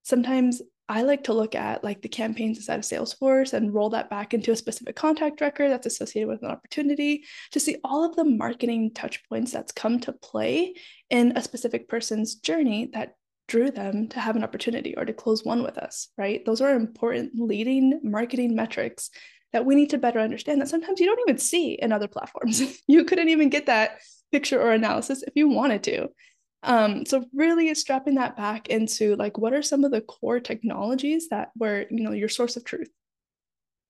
Sometimes 0.03 0.61
I 0.89 1.03
like 1.03 1.25
to 1.25 1.33
look 1.33 1.53
at 1.53 1.83
like 1.83 2.01
the 2.01 2.09
campaigns 2.09 2.57
inside 2.57 2.79
of 2.79 2.81
Salesforce 2.81 3.53
and 3.53 3.71
roll 3.71 3.91
that 3.91 4.09
back 4.09 4.33
into 4.33 4.51
a 4.51 4.55
specific 4.55 4.95
contact 4.95 5.39
record 5.39 5.69
that's 5.69 5.85
associated 5.85 6.27
with 6.27 6.41
an 6.41 6.49
opportunity 6.49 7.23
to 7.51 7.59
see 7.59 7.77
all 7.83 8.03
of 8.03 8.15
the 8.15 8.25
marketing 8.25 8.91
touch 8.95 9.23
points 9.29 9.51
that's 9.51 9.71
come 9.71 9.99
to 9.99 10.11
play 10.11 10.73
in 11.11 11.37
a 11.37 11.43
specific 11.43 11.87
person's 11.87 12.35
journey 12.35 12.89
that 12.93 13.13
drew 13.47 13.69
them 13.69 14.07
to 14.07 14.19
have 14.19 14.35
an 14.35 14.43
opportunity 14.43 14.95
or 14.97 15.05
to 15.05 15.13
close 15.13 15.43
one 15.43 15.61
with 15.61 15.77
us, 15.77 16.09
right? 16.17 16.43
Those 16.43 16.59
are 16.59 16.73
important 16.73 17.33
leading 17.35 17.99
marketing 18.03 18.55
metrics 18.55 19.11
that 19.53 19.65
we 19.65 19.75
need 19.75 19.91
to 19.91 19.97
better 19.99 20.19
understand 20.19 20.59
that 20.59 20.69
sometimes 20.69 20.99
you 20.99 21.05
don't 21.05 21.21
even 21.27 21.37
see 21.37 21.73
in 21.73 21.91
other 21.91 22.07
platforms. 22.07 22.81
you 22.87 23.05
couldn't 23.05 23.29
even 23.29 23.49
get 23.49 23.67
that 23.67 23.99
picture 24.31 24.61
or 24.61 24.71
analysis 24.71 25.23
if 25.23 25.33
you 25.35 25.49
wanted 25.49 25.83
to. 25.83 26.09
Um, 26.63 27.05
so 27.05 27.25
really 27.33 27.73
strapping 27.75 28.15
that 28.15 28.35
back 28.35 28.67
into 28.67 29.15
like 29.15 29.37
what 29.37 29.53
are 29.53 29.61
some 29.61 29.83
of 29.83 29.91
the 29.91 30.01
core 30.01 30.39
technologies 30.39 31.29
that 31.29 31.51
were, 31.57 31.85
you 31.89 32.03
know, 32.03 32.11
your 32.11 32.29
source 32.29 32.57
of 32.57 32.65
truth 32.65 32.89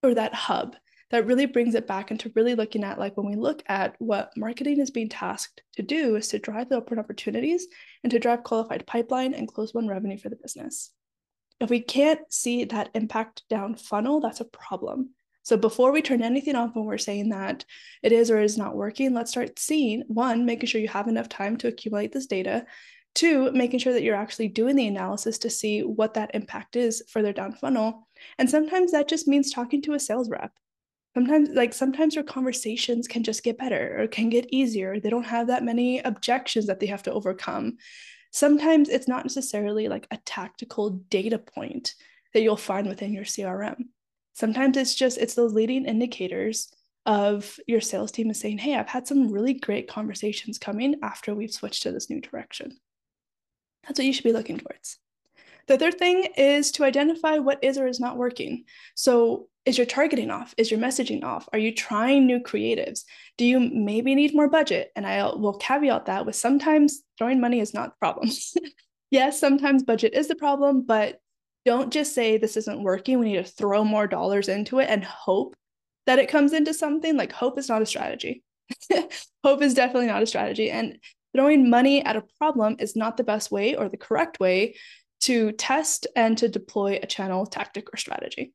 or 0.04 0.14
that 0.14 0.34
hub 0.34 0.76
that 1.12 1.26
really 1.26 1.46
brings 1.46 1.74
it 1.74 1.88
back 1.88 2.12
into 2.12 2.32
really 2.36 2.56
looking 2.56 2.84
at 2.84 3.00
like 3.00 3.18
when 3.18 3.26
we 3.26 3.36
look 3.36 3.64
at 3.68 3.96
what 3.98 4.32
marketing 4.38 4.80
is 4.80 4.92
being 4.92 5.10
tasked 5.10 5.64
to 5.76 5.82
do 5.82 6.16
is 6.16 6.28
to 6.28 6.40
drive 6.40 6.70
the 6.70 6.76
open 6.76 7.00
opportunities 7.00 7.68
and 8.04 8.12
to 8.12 8.20
drive 8.20 8.44
qualified 8.44 8.86
pipeline 8.86 9.34
and 9.34 9.48
close 9.48 9.74
one 9.74 9.88
revenue 9.88 10.18
for 10.18 10.30
the 10.30 10.36
business. 10.36 10.92
If 11.60 11.70
we 11.70 11.82
can't 11.82 12.22
see 12.32 12.64
that 12.66 12.90
impact 12.94 13.44
down 13.50 13.76
funnel, 13.76 14.20
that's 14.20 14.40
a 14.40 14.46
problem. 14.46 15.10
So 15.43 15.58
before 15.58 15.91
we 15.91 16.01
turn 16.01 16.22
anything 16.22 16.55
off 16.55 16.75
when 16.75 16.86
we're 16.86 16.98
saying 16.98 17.29
that 17.29 17.65
it 18.03 18.12
is 18.12 18.29
or 18.29 18.39
is 18.39 18.58
not 18.58 18.75
working, 18.75 19.13
let's 19.13 19.31
start 19.31 19.58
seeing 19.58 20.03
one, 20.08 20.46
making 20.46 20.67
sure 20.67 20.81
you 20.81 20.88
have 20.89 21.08
enough 21.08 21.29
time 21.29 21.58
to 21.58 21.67
accumulate 21.67 22.12
this 22.12 22.27
data. 22.27 22.65
Two, 23.15 23.51
making 23.51 23.79
sure 23.79 23.93
that 23.93 24.03
you're 24.03 24.15
actually 24.15 24.50
doing 24.50 24.75
the 24.75 24.88
analysis 24.88 25.39
to 25.39 25.50
see 25.50 25.81
what 25.81 26.13
that 26.13 26.31
impact 26.36 26.75
is 26.75 27.03
further 27.10 27.34
down 27.34 27.53
funnel. 27.53 28.08
And 28.38 28.50
sometimes 28.50 28.91
that 28.91 29.08
just 29.08 29.27
means 29.27 29.51
talking 29.51 29.81
to 29.84 29.93
a 29.93 30.00
sales 30.00 30.29
rep. 30.29 30.51
Sometimes, 31.15 31.50
like 31.50 31.74
sometimes 31.74 32.13
your 32.13 32.24
conversations 32.24 33.08
can 33.08 33.24
just 33.24 33.43
get 33.43 33.58
better 33.58 34.00
or 34.00 34.08
can 34.08 34.29
get 34.29 34.53
easier. 34.53 35.00
They 35.00 35.10
don't 35.10 35.25
have 35.25 35.48
that 35.48 35.63
many 35.63 36.00
objections 36.00 36.67
that 36.67 36.79
they 36.79 36.86
have 36.86 37.03
to 37.03 37.12
overcome. 37.12 37.77
Sometimes 38.31 38.89
it's 38.89 39.08
not 39.08 39.25
necessarily 39.25 39.88
like 39.88 40.05
a 40.12 40.17
tactical 40.17 40.91
data 41.10 41.39
point 41.39 41.96
that 42.34 42.41
you'll 42.41 42.58
find 42.58 42.88
within 42.88 43.12
your 43.12 43.24
CRM. 43.24 43.86
Sometimes 44.33 44.77
it's 44.77 44.95
just 44.95 45.17
it's 45.17 45.36
those 45.36 45.53
leading 45.53 45.86
indicators 45.86 46.71
of 47.05 47.59
your 47.67 47.81
sales 47.81 48.12
team 48.12 48.29
is 48.29 48.39
saying, 48.39 48.59
"Hey, 48.59 48.75
I've 48.75 48.88
had 48.88 49.07
some 49.07 49.31
really 49.31 49.53
great 49.53 49.88
conversations 49.88 50.57
coming 50.57 50.95
after 51.01 51.33
we've 51.33 51.51
switched 51.51 51.83
to 51.83 51.91
this 51.91 52.09
new 52.09 52.21
direction." 52.21 52.77
That's 53.83 54.00
what 54.00 54.05
you 54.05 54.13
should 54.13 54.24
be 54.24 54.33
looking 54.33 54.57
towards. 54.57 55.00
The 55.69 55.77
third 55.77 56.00
thing 56.00 56.27
is 56.36 56.71
to 56.74 56.83
identify 56.83 57.38
what 57.38 57.63
is 57.63 57.77
or 57.77 57.86
is 57.86 58.00
not 58.00 58.17
working. 58.17 58.65
So, 58.95 59.50
is 59.65 59.77
your 59.77 59.86
targeting 59.86 60.31
off? 60.31 60.55
Is 60.57 60.71
your 60.71 60.79
messaging 60.79 61.24
off? 61.24 61.48
Are 61.53 61.59
you 61.59 61.71
trying 61.71 62.25
new 62.25 62.39
creatives? 62.39 63.03
Do 63.38 63.45
you 63.45 63.59
maybe 63.59 64.15
need 64.15 64.33
more 64.33 64.50
budget? 64.50 64.91
And 64.95 65.05
I 65.05 65.24
will 65.36 65.57
caveat 65.57 66.07
that 66.07 66.25
with 66.25 66.36
sometimes 66.36 67.03
throwing 67.19 67.39
money 67.39 67.59
is 67.59 67.74
not 67.74 67.91
the 67.91 67.98
problem. 68.00 68.29
yes, 69.12 69.39
sometimes 69.39 69.83
budget 69.83 70.15
is 70.15 70.27
the 70.27 70.36
problem, 70.36 70.81
but 70.81 71.21
don't 71.66 71.92
just 71.92 72.13
say 72.13 72.38
this 72.38 72.58
isn't 72.58 72.84
working. 72.84 73.20
We 73.20 73.32
need 73.32 73.46
to 73.46 73.51
throw 73.51 73.84
more 73.84 74.08
dollars 74.08 74.48
into 74.48 74.80
it 74.80 74.89
and 74.89 75.04
hope 75.04 75.56
that 76.06 76.20
it 76.20 76.30
comes 76.30 76.54
into 76.54 76.74
something. 76.74 77.18
Like, 77.18 77.32
hope 77.32 77.58
is 77.58 77.70
not 77.70 77.82
a 77.82 77.86
strategy. 77.86 78.44
hope 79.44 79.62
is 79.62 79.74
definitely 79.74 80.08
not 80.08 80.24
a 80.24 80.28
strategy. 80.28 80.72
And 80.72 81.00
throwing 81.36 81.70
money 81.70 82.04
at 82.04 82.16
a 82.16 82.24
problem 82.38 82.78
is 82.80 82.96
not 82.96 83.18
the 83.18 83.24
best 83.24 83.51
way 83.51 83.75
or 83.75 83.89
the 83.89 83.98
correct 83.98 84.39
way 84.39 84.75
to 85.22 85.51
test 85.51 86.08
and 86.16 86.38
to 86.38 86.48
deploy 86.48 87.00
a 87.01 87.08
channel 87.08 87.46
tactic 87.46 87.94
or 87.94 87.98
strategy. 87.98 88.54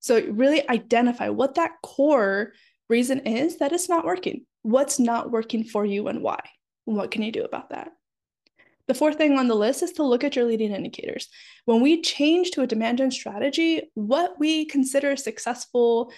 So, 0.00 0.24
really 0.24 0.68
identify 0.68 1.30
what 1.30 1.56
that 1.56 1.72
core 1.82 2.52
reason 2.88 3.20
is 3.20 3.58
that 3.58 3.72
it's 3.72 3.88
not 3.88 4.04
working. 4.04 4.46
What's 4.62 4.98
not 4.98 5.30
working 5.30 5.64
for 5.64 5.84
you 5.84 6.08
and 6.08 6.22
why? 6.22 6.40
What 6.84 7.10
can 7.10 7.22
you 7.22 7.32
do 7.32 7.42
about 7.42 7.70
that? 7.70 7.90
The 8.88 8.94
fourth 8.94 9.16
thing 9.16 9.38
on 9.38 9.48
the 9.48 9.54
list 9.54 9.82
is 9.82 9.92
to 9.92 10.04
look 10.04 10.22
at 10.22 10.36
your 10.36 10.44
leading 10.44 10.72
indicators. 10.72 11.28
When 11.64 11.82
we 11.82 12.02
change 12.02 12.52
to 12.52 12.62
a 12.62 12.66
demand 12.66 12.98
gen 12.98 13.10
strategy, 13.10 13.90
what 13.94 14.38
we 14.38 14.64
consider 14.64 15.16
successful 15.16 16.12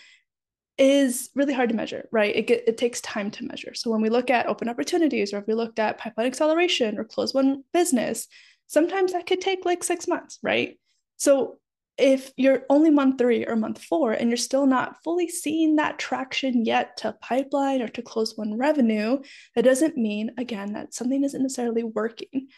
is 0.76 1.30
really 1.34 1.54
hard 1.54 1.70
to 1.70 1.74
measure, 1.74 2.08
right? 2.12 2.34
It, 2.34 2.46
get, 2.46 2.68
it 2.68 2.78
takes 2.78 3.00
time 3.00 3.30
to 3.32 3.44
measure. 3.44 3.74
So 3.74 3.90
when 3.90 4.00
we 4.00 4.10
look 4.10 4.30
at 4.30 4.46
open 4.46 4.68
opportunities 4.68 5.32
or 5.32 5.38
if 5.38 5.46
we 5.46 5.54
looked 5.54 5.78
at 5.78 5.98
pipeline 5.98 6.28
acceleration 6.28 6.98
or 6.98 7.04
close 7.04 7.34
one 7.34 7.64
business, 7.72 8.28
sometimes 8.66 9.12
that 9.12 9.26
could 9.26 9.40
take 9.40 9.64
like 9.64 9.82
six 9.82 10.06
months, 10.06 10.38
right? 10.42 10.78
So 11.16 11.58
if 11.98 12.32
you're 12.36 12.62
only 12.70 12.90
month 12.90 13.18
three 13.18 13.44
or 13.46 13.56
month 13.56 13.82
four 13.82 14.12
and 14.12 14.30
you're 14.30 14.36
still 14.36 14.66
not 14.66 15.02
fully 15.02 15.28
seeing 15.28 15.76
that 15.76 15.98
traction 15.98 16.64
yet 16.64 16.96
to 16.98 17.16
pipeline 17.20 17.82
or 17.82 17.88
to 17.88 18.02
close 18.02 18.36
one 18.36 18.56
revenue, 18.56 19.18
that 19.54 19.64
doesn't 19.64 19.96
mean, 19.96 20.30
again, 20.38 20.74
that 20.74 20.94
something 20.94 21.24
isn't 21.24 21.42
necessarily 21.42 21.82
working. 21.82 22.48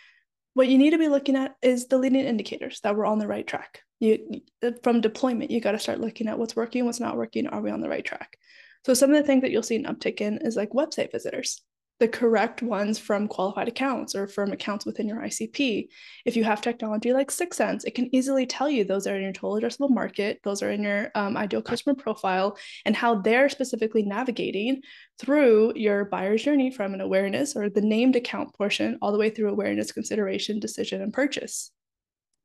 What 0.54 0.68
you 0.68 0.78
need 0.78 0.90
to 0.90 0.98
be 0.98 1.08
looking 1.08 1.36
at 1.36 1.54
is 1.62 1.86
the 1.86 1.98
leading 1.98 2.24
indicators 2.24 2.80
that 2.82 2.96
we're 2.96 3.06
on 3.06 3.18
the 3.18 3.28
right 3.28 3.46
track. 3.46 3.80
You, 3.98 4.42
from 4.82 5.00
deployment, 5.00 5.50
you 5.50 5.60
got 5.60 5.72
to 5.72 5.78
start 5.78 6.00
looking 6.00 6.28
at 6.28 6.38
what's 6.38 6.56
working, 6.56 6.84
what's 6.84 7.00
not 7.00 7.16
working. 7.16 7.46
Are 7.46 7.60
we 7.60 7.70
on 7.70 7.80
the 7.80 7.88
right 7.88 8.04
track? 8.04 8.36
So 8.84 8.94
some 8.94 9.10
of 9.10 9.16
the 9.16 9.26
things 9.26 9.42
that 9.42 9.50
you'll 9.50 9.62
see 9.62 9.76
an 9.76 9.84
uptick 9.84 10.20
in 10.20 10.38
is 10.38 10.56
like 10.56 10.70
website 10.70 11.12
visitors 11.12 11.62
the 12.00 12.08
correct 12.08 12.62
ones 12.62 12.98
from 12.98 13.28
qualified 13.28 13.68
accounts 13.68 14.14
or 14.14 14.26
from 14.26 14.52
accounts 14.52 14.86
within 14.86 15.06
your 15.06 15.18
ICP. 15.18 15.88
If 16.24 16.34
you 16.34 16.42
have 16.44 16.62
technology 16.62 17.12
like 17.12 17.30
6sense, 17.30 17.84
it 17.84 17.94
can 17.94 18.12
easily 18.16 18.46
tell 18.46 18.70
you 18.70 18.84
those 18.84 19.06
are 19.06 19.14
in 19.14 19.22
your 19.22 19.32
total 19.32 19.60
addressable 19.60 19.90
market, 19.90 20.40
those 20.42 20.62
are 20.62 20.70
in 20.70 20.82
your 20.82 21.10
um, 21.14 21.36
ideal 21.36 21.60
customer 21.60 21.94
profile, 21.94 22.56
and 22.86 22.96
how 22.96 23.16
they're 23.16 23.50
specifically 23.50 24.02
navigating 24.02 24.80
through 25.20 25.74
your 25.76 26.06
buyer's 26.06 26.42
journey 26.42 26.70
from 26.70 26.94
an 26.94 27.02
awareness 27.02 27.54
or 27.54 27.68
the 27.68 27.82
named 27.82 28.16
account 28.16 28.54
portion 28.54 28.98
all 29.02 29.12
the 29.12 29.18
way 29.18 29.28
through 29.28 29.50
awareness, 29.50 29.92
consideration, 29.92 30.58
decision, 30.58 31.02
and 31.02 31.12
purchase. 31.12 31.70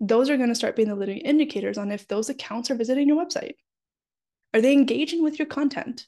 Those 0.01 0.29
are 0.29 0.35
going 0.35 0.49
to 0.49 0.55
start 0.55 0.75
being 0.75 0.89
the 0.89 0.95
leading 0.95 1.19
indicators 1.19 1.77
on 1.77 1.91
if 1.91 2.09
those 2.09 2.27
accounts 2.27 2.69
are 2.69 2.75
visiting 2.75 3.07
your 3.07 3.25
website. 3.25 3.53
Are 4.53 4.59
they 4.59 4.73
engaging 4.73 5.23
with 5.23 5.39
your 5.39 5.45
content? 5.45 6.07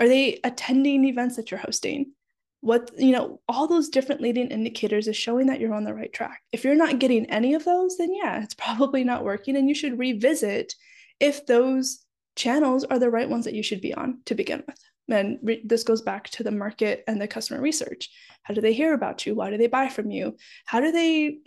Are 0.00 0.08
they 0.08 0.40
attending 0.42 1.04
events 1.04 1.36
that 1.36 1.52
you're 1.52 1.60
hosting? 1.60 2.14
What 2.60 2.90
you 2.98 3.12
know 3.12 3.40
all 3.48 3.66
those 3.66 3.88
different 3.88 4.20
leading 4.20 4.48
indicators 4.48 5.08
is 5.08 5.16
showing 5.16 5.46
that 5.46 5.60
you're 5.60 5.74
on 5.74 5.84
the 5.84 5.94
right 5.94 6.12
track. 6.12 6.42
If 6.52 6.64
you're 6.64 6.74
not 6.74 6.98
getting 6.98 7.26
any 7.26 7.54
of 7.54 7.64
those 7.64 7.96
then 7.96 8.14
yeah 8.14 8.42
it's 8.42 8.54
probably 8.66 9.04
not 9.04 9.24
working 9.24 9.56
and 9.56 9.68
you 9.68 9.74
should 9.74 9.98
revisit 9.98 10.74
if 11.18 11.46
those 11.46 12.04
channels 12.36 12.84
are 12.84 12.98
the 12.98 13.10
right 13.10 13.28
ones 13.28 13.44
that 13.44 13.54
you 13.54 13.62
should 13.62 13.80
be 13.80 13.94
on 13.94 14.20
to 14.26 14.34
begin 14.34 14.62
with. 14.66 14.78
And 15.08 15.38
re- 15.42 15.62
this 15.64 15.82
goes 15.82 16.02
back 16.02 16.30
to 16.30 16.42
the 16.42 16.50
market 16.50 17.02
and 17.08 17.20
the 17.20 17.26
customer 17.26 17.60
research. 17.60 18.08
How 18.42 18.54
do 18.54 18.60
they 18.60 18.72
hear 18.72 18.94
about 18.94 19.26
you? 19.26 19.34
Why 19.34 19.50
do 19.50 19.58
they 19.58 19.66
buy 19.66 19.88
from 19.88 20.10
you? 20.10 20.36
How 20.66 20.80
do 20.80 20.92
they 20.92 21.38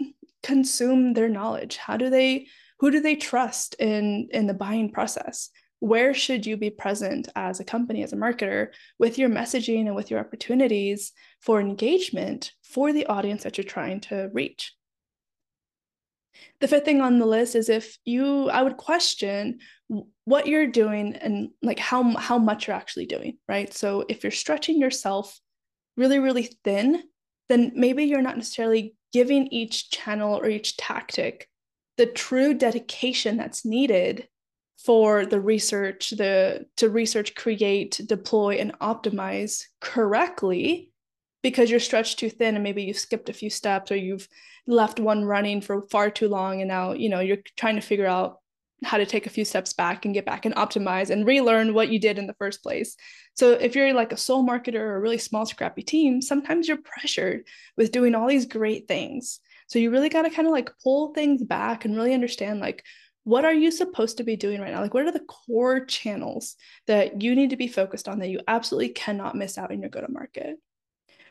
consume 0.41 1.13
their 1.13 1.29
knowledge? 1.29 1.77
How 1.77 1.97
do 1.97 2.09
they 2.09 2.47
who 2.79 2.91
do 2.91 2.99
they 2.99 3.15
trust 3.15 3.75
in 3.79 4.27
in 4.31 4.47
the 4.47 4.53
buying 4.53 4.91
process 4.91 5.49
where 5.83 6.13
should 6.13 6.45
you 6.45 6.55
be 6.55 6.69
present 6.69 7.27
as 7.35 7.59
a 7.59 7.65
company, 7.65 8.03
as 8.03 8.13
a 8.13 8.15
marketer, 8.15 8.69
with 8.99 9.17
your 9.17 9.27
messaging 9.27 9.85
and 9.85 9.95
with 9.95 10.09
your 10.09 10.21
opportunities 10.21 11.11
for 11.41 11.59
engagement 11.59 12.53
for 12.63 12.93
the 12.93 13.05
audience 13.07 13.43
that 13.43 13.57
you're 13.57 13.65
trying 13.65 13.99
to 13.99 14.29
reach? 14.31 14.73
The 16.61 16.69
fifth 16.69 16.85
thing 16.85 17.01
on 17.01 17.19
the 17.19 17.25
list 17.25 17.53
is 17.55 17.67
if 17.67 17.97
you, 18.05 18.49
I 18.49 18.61
would 18.61 18.77
question 18.77 19.59
what 20.23 20.47
you're 20.47 20.67
doing 20.67 21.17
and 21.17 21.49
like 21.61 21.79
how 21.79 22.15
how 22.15 22.37
much 22.37 22.65
you're 22.65 22.77
actually 22.77 23.05
doing, 23.05 23.37
right? 23.49 23.73
So 23.73 24.05
if 24.07 24.23
you're 24.23 24.31
stretching 24.31 24.79
yourself 24.79 25.37
really 25.97 26.19
really 26.19 26.49
thin, 26.63 27.03
then 27.49 27.73
maybe 27.75 28.05
you're 28.05 28.21
not 28.21 28.37
necessarily 28.37 28.95
giving 29.11 29.47
each 29.47 29.89
channel 29.91 30.37
or 30.37 30.47
each 30.47 30.77
tactic 30.77 31.49
the 31.97 32.05
true 32.05 32.53
dedication 32.53 33.35
that's 33.35 33.65
needed 33.65 34.29
for 34.83 35.25
the 35.25 35.39
research 35.39 36.11
the 36.11 36.65
to 36.77 36.89
research 36.89 37.35
create 37.35 37.99
deploy 38.05 38.55
and 38.55 38.77
optimize 38.79 39.63
correctly 39.79 40.91
because 41.41 41.69
you're 41.69 41.79
stretched 41.79 42.19
too 42.19 42.29
thin 42.29 42.55
and 42.55 42.63
maybe 42.63 42.83
you've 42.83 42.97
skipped 42.97 43.29
a 43.29 43.33
few 43.33 43.49
steps 43.49 43.91
or 43.91 43.95
you've 43.95 44.27
left 44.67 44.99
one 44.99 45.25
running 45.25 45.61
for 45.61 45.87
far 45.89 46.09
too 46.09 46.27
long 46.27 46.61
and 46.61 46.67
now 46.67 46.93
you 46.93 47.09
know 47.09 47.19
you're 47.19 47.37
trying 47.57 47.75
to 47.75 47.81
figure 47.81 48.07
out 48.07 48.39
how 48.83 48.97
to 48.97 49.05
take 49.05 49.25
a 49.25 49.29
few 49.29 49.45
steps 49.45 49.73
back 49.73 50.05
and 50.05 50.13
get 50.13 50.25
back 50.25 50.45
and 50.45 50.55
optimize 50.55 51.09
and 51.09 51.25
relearn 51.25 51.73
what 51.73 51.89
you 51.89 51.99
did 51.99 52.17
in 52.17 52.27
the 52.27 52.33
first 52.33 52.61
place. 52.61 52.95
So 53.33 53.51
if 53.51 53.75
you're 53.75 53.93
like 53.93 54.11
a 54.11 54.17
sole 54.17 54.45
marketer 54.45 54.75
or 54.75 54.95
a 54.95 54.99
really 54.99 55.17
small 55.17 55.45
scrappy 55.45 55.83
team 55.83 56.21
sometimes 56.21 56.67
you're 56.67 56.77
pressured 56.77 57.47
with 57.77 57.91
doing 57.91 58.15
all 58.15 58.27
these 58.27 58.45
great 58.45 58.87
things. 58.87 59.39
So 59.67 59.79
you 59.79 59.89
really 59.89 60.09
got 60.09 60.23
to 60.23 60.29
kind 60.29 60.47
of 60.47 60.51
like 60.51 60.71
pull 60.83 61.13
things 61.13 61.43
back 61.43 61.85
and 61.85 61.95
really 61.95 62.13
understand 62.13 62.59
like 62.59 62.83
what 63.23 63.45
are 63.45 63.53
you 63.53 63.71
supposed 63.71 64.17
to 64.17 64.23
be 64.23 64.35
doing 64.35 64.59
right 64.59 64.71
now? 64.73 64.81
Like, 64.81 64.93
what 64.93 65.05
are 65.05 65.11
the 65.11 65.19
core 65.19 65.85
channels 65.85 66.55
that 66.87 67.21
you 67.21 67.35
need 67.35 67.51
to 67.51 67.57
be 67.57 67.67
focused 67.67 68.07
on 68.07 68.19
that 68.19 68.29
you 68.29 68.41
absolutely 68.47 68.89
cannot 68.89 69.35
miss 69.35 69.57
out 69.57 69.71
in 69.71 69.81
your 69.81 69.89
go 69.89 70.01
to 70.01 70.11
market? 70.11 70.57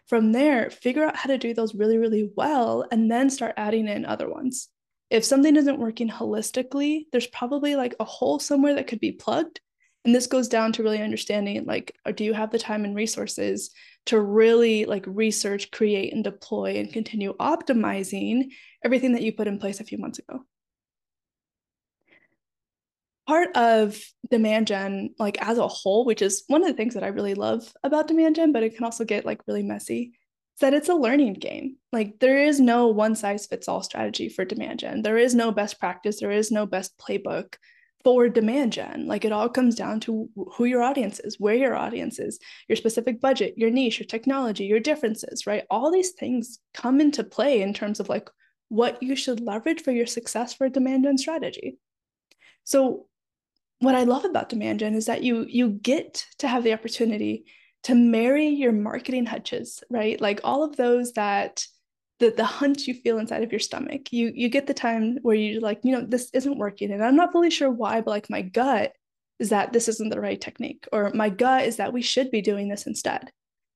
From 0.06 0.32
there, 0.32 0.70
figure 0.70 1.04
out 1.04 1.16
how 1.16 1.28
to 1.28 1.38
do 1.38 1.54
those 1.54 1.74
really, 1.74 1.98
really 1.98 2.30
well, 2.34 2.86
and 2.90 3.10
then 3.10 3.30
start 3.30 3.54
adding 3.56 3.88
in 3.88 4.04
other 4.04 4.28
ones. 4.28 4.68
If 5.10 5.24
something 5.24 5.54
isn't 5.56 5.78
working 5.78 6.08
holistically, 6.08 7.04
there's 7.12 7.26
probably 7.26 7.76
like 7.76 7.94
a 8.00 8.04
hole 8.04 8.38
somewhere 8.38 8.74
that 8.74 8.86
could 8.86 9.00
be 9.00 9.12
plugged. 9.12 9.60
And 10.04 10.14
this 10.14 10.26
goes 10.26 10.48
down 10.48 10.72
to 10.72 10.82
really 10.82 11.00
understanding 11.00 11.64
like, 11.66 11.94
uh, 12.04 12.12
do 12.12 12.24
you 12.24 12.32
have 12.32 12.50
the 12.50 12.58
time 12.58 12.84
and 12.84 12.96
resources 12.96 13.70
to 14.06 14.18
really 14.18 14.86
like 14.86 15.04
research, 15.06 15.70
create, 15.70 16.12
and 16.12 16.24
deploy 16.24 16.78
and 16.78 16.92
continue 16.92 17.36
optimizing 17.36 18.48
everything 18.84 19.12
that 19.12 19.22
you 19.22 19.32
put 19.32 19.46
in 19.46 19.60
place 19.60 19.78
a 19.78 19.84
few 19.84 19.98
months 19.98 20.18
ago? 20.18 20.44
Part 23.32 23.56
of 23.56 23.98
demand 24.30 24.66
gen 24.66 25.08
like 25.18 25.40
as 25.40 25.56
a 25.56 25.66
whole 25.66 26.04
which 26.04 26.20
is 26.20 26.44
one 26.48 26.60
of 26.60 26.68
the 26.68 26.74
things 26.74 26.92
that 26.92 27.02
i 27.02 27.06
really 27.06 27.32
love 27.32 27.62
about 27.82 28.06
demand 28.06 28.36
gen 28.36 28.52
but 28.52 28.62
it 28.62 28.74
can 28.76 28.84
also 28.84 29.06
get 29.06 29.24
like 29.24 29.40
really 29.46 29.62
messy 29.62 30.12
is 30.54 30.60
that 30.60 30.74
it's 30.74 30.90
a 30.90 30.94
learning 30.94 31.32
game. 31.32 31.76
Like 31.92 32.18
there 32.18 32.44
is 32.44 32.60
no 32.60 32.88
one 32.88 33.14
size 33.14 33.46
fits 33.46 33.68
all 33.68 33.82
strategy 33.82 34.28
for 34.28 34.44
demand 34.44 34.80
gen 34.80 35.00
there 35.00 35.16
is 35.16 35.34
no 35.34 35.50
best 35.50 35.80
practice. 35.80 36.20
There 36.20 36.30
is 36.30 36.50
no 36.50 36.66
best 36.66 36.92
playbook 36.98 37.54
for 38.04 38.28
demand 38.28 38.74
gen 38.74 39.06
like 39.06 39.24
it 39.24 39.32
all 39.32 39.48
comes 39.48 39.76
down 39.76 40.00
to 40.00 40.28
who 40.54 40.66
your 40.66 40.82
audience 40.82 41.18
is 41.20 41.40
where 41.40 41.54
your 41.54 41.74
audience 41.74 42.18
is 42.18 42.38
your 42.68 42.76
specific 42.76 43.20
budget 43.20 43.54
your 43.56 43.70
niche 43.70 44.00
your 44.00 44.06
technology 44.08 44.64
your 44.64 44.80
differences 44.80 45.46
right? 45.46 45.64
All 45.70 45.90
these 45.90 46.10
things 46.10 46.58
come 46.74 47.00
into 47.00 47.24
play 47.24 47.62
in 47.62 47.72
terms 47.72 47.98
of 47.98 48.10
like 48.10 48.28
what 48.68 49.02
you 49.02 49.16
should 49.16 49.40
leverage 49.40 49.80
for 49.80 49.92
your 49.92 50.06
success 50.06 50.52
for 50.52 50.66
a 50.66 50.70
demand 50.70 51.04
gen 51.04 51.16
strategy. 51.16 51.78
So 52.64 53.06
what 53.82 53.96
I 53.96 54.04
love 54.04 54.24
about 54.24 54.48
demand 54.48 54.80
gen 54.80 54.94
is 54.94 55.06
that 55.06 55.22
you 55.22 55.44
you 55.48 55.70
get 55.70 56.24
to 56.38 56.48
have 56.48 56.62
the 56.62 56.72
opportunity 56.72 57.44
to 57.82 57.94
marry 57.96 58.46
your 58.46 58.70
marketing 58.72 59.26
hunches, 59.26 59.82
right? 59.90 60.20
Like 60.20 60.40
all 60.44 60.62
of 60.62 60.76
those 60.76 61.12
that 61.14 61.66
the 62.20 62.30
the 62.30 62.44
hunch 62.44 62.86
you 62.86 62.94
feel 62.94 63.18
inside 63.18 63.42
of 63.42 63.50
your 63.50 63.58
stomach. 63.58 64.12
You 64.12 64.32
you 64.34 64.48
get 64.48 64.68
the 64.68 64.74
time 64.74 65.18
where 65.22 65.34
you're 65.34 65.60
like, 65.60 65.80
you 65.82 65.92
know, 65.92 66.06
this 66.06 66.30
isn't 66.32 66.58
working, 66.58 66.92
and 66.92 67.04
I'm 67.04 67.16
not 67.16 67.32
fully 67.32 67.50
sure 67.50 67.70
why, 67.70 68.00
but 68.00 68.10
like 68.10 68.30
my 68.30 68.42
gut 68.42 68.92
is 69.40 69.50
that 69.50 69.72
this 69.72 69.88
isn't 69.88 70.10
the 70.10 70.20
right 70.20 70.40
technique, 70.40 70.86
or 70.92 71.10
my 71.14 71.28
gut 71.28 71.64
is 71.64 71.76
that 71.76 71.92
we 71.92 72.02
should 72.02 72.30
be 72.30 72.40
doing 72.40 72.68
this 72.68 72.86
instead. 72.86 73.32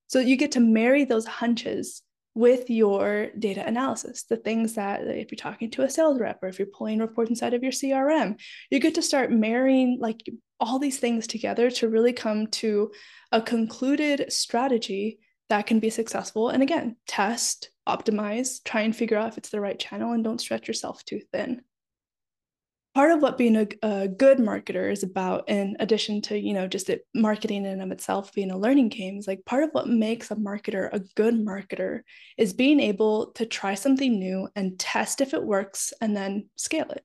So 0.07 0.21
you 0.21 0.37
get 0.37 0.53
to 0.53 0.61
marry 0.61 1.05
those 1.05 1.27
hunches 1.27 2.03
with 2.37 2.69
your 2.69 3.31
data 3.38 3.66
analysis, 3.66 4.25
the 4.25 4.37
things 4.37 4.75
that 4.75 5.00
if 5.07 5.33
you're 5.33 5.37
talking 5.37 5.71
to 5.71 5.83
a 5.83 5.88
sales 5.88 6.21
rep 6.21 6.38
or 6.43 6.49
if 6.49 6.59
you're 6.59 6.69
pulling 6.69 6.99
reports 6.99 7.31
inside 7.31 7.55
of 7.55 7.62
your 7.62 7.73
CRM, 7.73 8.38
you 8.71 8.78
get 8.78 8.95
to 8.97 9.02
start 9.02 9.33
marrying 9.33 9.97
like 9.99 10.21
all 10.61 10.78
these 10.78 10.99
things 10.99 11.26
together 11.26 11.71
to 11.71 11.88
really 11.88 12.12
come 12.12 12.47
to 12.49 12.93
a 13.33 13.40
concluded 13.40 14.31
strategy 14.31 15.19
that 15.49 15.66
can 15.66 15.81
be 15.81 15.88
successful. 15.88 16.50
And 16.50 16.62
again, 16.62 16.97
test, 17.07 17.71
optimize, 17.88 18.62
try 18.62 18.83
and 18.83 18.95
figure 18.95 19.16
out 19.16 19.28
if 19.28 19.38
it's 19.38 19.49
the 19.49 19.61
right 19.61 19.78
channel, 19.78 20.12
and 20.12 20.23
don't 20.23 20.40
stretch 20.40 20.69
yourself 20.69 21.02
too 21.07 21.23
thin. 21.33 21.62
Part 22.97 23.11
of 23.12 23.21
what 23.21 23.37
being 23.37 23.57
a, 23.57 23.67
a 23.83 24.09
good 24.09 24.38
marketer 24.38 24.91
is 24.91 25.03
about, 25.03 25.50
in 25.50 25.76
addition 25.81 26.23
to 26.23 26.38
you 26.38 26.55
know 26.55 26.67
just 26.67 26.88
it, 26.88 27.07
marketing 27.15 27.67
in 27.67 27.73
and 27.73 27.83
of 27.83 27.91
itself 27.91 28.33
being 28.33 28.50
a 28.50 28.57
learning 28.57 28.88
game, 28.88 29.19
is 29.19 29.26
like 29.26 29.45
part 29.45 29.65
of 29.65 29.71
what 29.73 29.87
makes 29.87 30.31
a 30.31 30.35
marketer 30.35 30.88
a 30.95 31.00
good 31.15 31.35
marketer 31.35 32.00
is 32.38 32.55
being 32.55 32.81
able 32.81 33.33
to 33.33 33.45
try 33.45 33.75
something 33.75 34.19
new 34.19 34.49
and 34.57 34.79
test 34.79 35.21
if 35.21 35.35
it 35.35 35.43
works 35.45 35.93
and 36.00 36.17
then 36.17 36.49
scale 36.57 36.88
it 36.88 37.05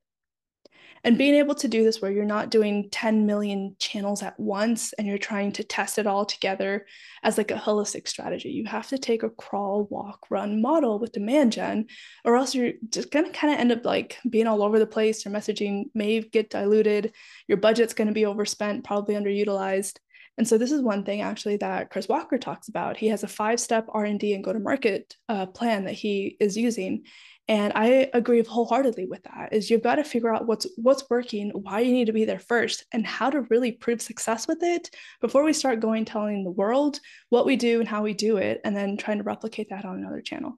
and 1.04 1.18
being 1.18 1.36
able 1.36 1.56
to 1.56 1.68
do 1.68 1.84
this 1.84 2.02
where 2.02 2.12
you're 2.12 2.26
not 2.26 2.50
doing 2.52 2.90
10 2.92 3.26
million 3.26 3.76
channels 3.80 4.24
at 4.24 4.40
once 4.40 4.94
and 4.94 5.08
you're 5.08 5.18
trying 5.18 5.52
to 5.54 5.64
test 5.64 5.98
it 5.98 6.08
all 6.08 6.26
together 6.26 6.86
as 7.24 7.38
like 7.38 7.52
a 7.52 7.56
holistic 7.56 8.08
strategy 8.08 8.50
you 8.50 8.66
have 8.66 8.88
to 8.88 8.98
take 8.98 9.24
a 9.24 9.30
crawl 9.30 9.88
walk 9.90 10.26
run 10.30 10.62
model 10.62 11.00
with 11.00 11.12
demand 11.12 11.52
gen 11.52 11.88
or 12.26 12.36
else 12.36 12.54
you're 12.54 12.74
just 12.90 13.12
going 13.12 13.26
to 13.26 13.32
kind 13.32 13.54
of 13.54 13.60
end 13.60 13.72
up 13.72 13.86
like 13.86 14.18
being 14.30 14.48
all 14.48 14.64
over 14.64 14.80
the 14.80 14.86
place. 14.86 15.26
Your 15.26 15.34
messaging 15.34 15.86
may 15.94 16.22
get 16.22 16.50
diluted. 16.50 17.14
Your 17.48 17.58
budget's 17.58 17.94
going 17.94 18.08
to 18.08 18.14
be 18.14 18.26
overspent 18.26 18.84
probably 18.84 19.16
underutilized 19.16 19.98
and 20.38 20.48
so 20.48 20.58
this 20.58 20.72
is 20.72 20.82
one 20.82 21.04
thing 21.04 21.22
actually 21.22 21.58
that 21.58 21.90
Chris 21.90 22.08
Walker 22.08 22.38
talks 22.38 22.68
about. 22.68 22.98
He 22.98 23.08
has 23.08 23.24
a 23.24 23.28
five-step 23.28 23.88
R&D 23.90 24.34
and 24.34 24.44
go-to-market 24.44 25.16
uh, 25.30 25.46
plan 25.48 25.86
that 25.86 25.94
he 25.94 26.38
is 26.40 26.58
using, 26.58 27.04
and 27.48 27.74
i 27.76 28.10
agree 28.14 28.44
wholeheartedly 28.44 29.06
with 29.06 29.22
that 29.24 29.50
is 29.52 29.70
you've 29.70 29.84
got 29.84 29.96
to 29.96 30.04
figure 30.04 30.34
out 30.34 30.48
what's 30.48 30.68
what's 30.78 31.10
working 31.10 31.50
why 31.50 31.80
you 31.80 31.92
need 31.92 32.06
to 32.06 32.14
be 32.14 32.26
there 32.26 32.40
first 32.40 32.86
and 32.94 33.06
how 33.06 33.30
to 33.30 33.42
really 33.50 33.72
prove 33.72 34.02
success 34.02 34.48
with 34.48 34.60
it 34.62 34.90
before 35.20 35.44
we 35.44 35.54
start 35.54 35.80
going 35.80 36.06
telling 36.06 36.44
the 36.44 36.52
world 36.52 37.00
what 37.30 37.46
we 37.46 37.56
do 37.56 37.80
and 37.80 37.90
how 37.90 38.02
we 38.02 38.14
do 38.14 38.38
it 38.38 38.62
and 38.64 38.76
then 38.76 38.98
trying 38.98 39.18
to 39.18 39.24
replicate 39.24 39.70
that 39.70 39.86
on 39.86 39.98
another 39.98 40.22
channel 40.22 40.58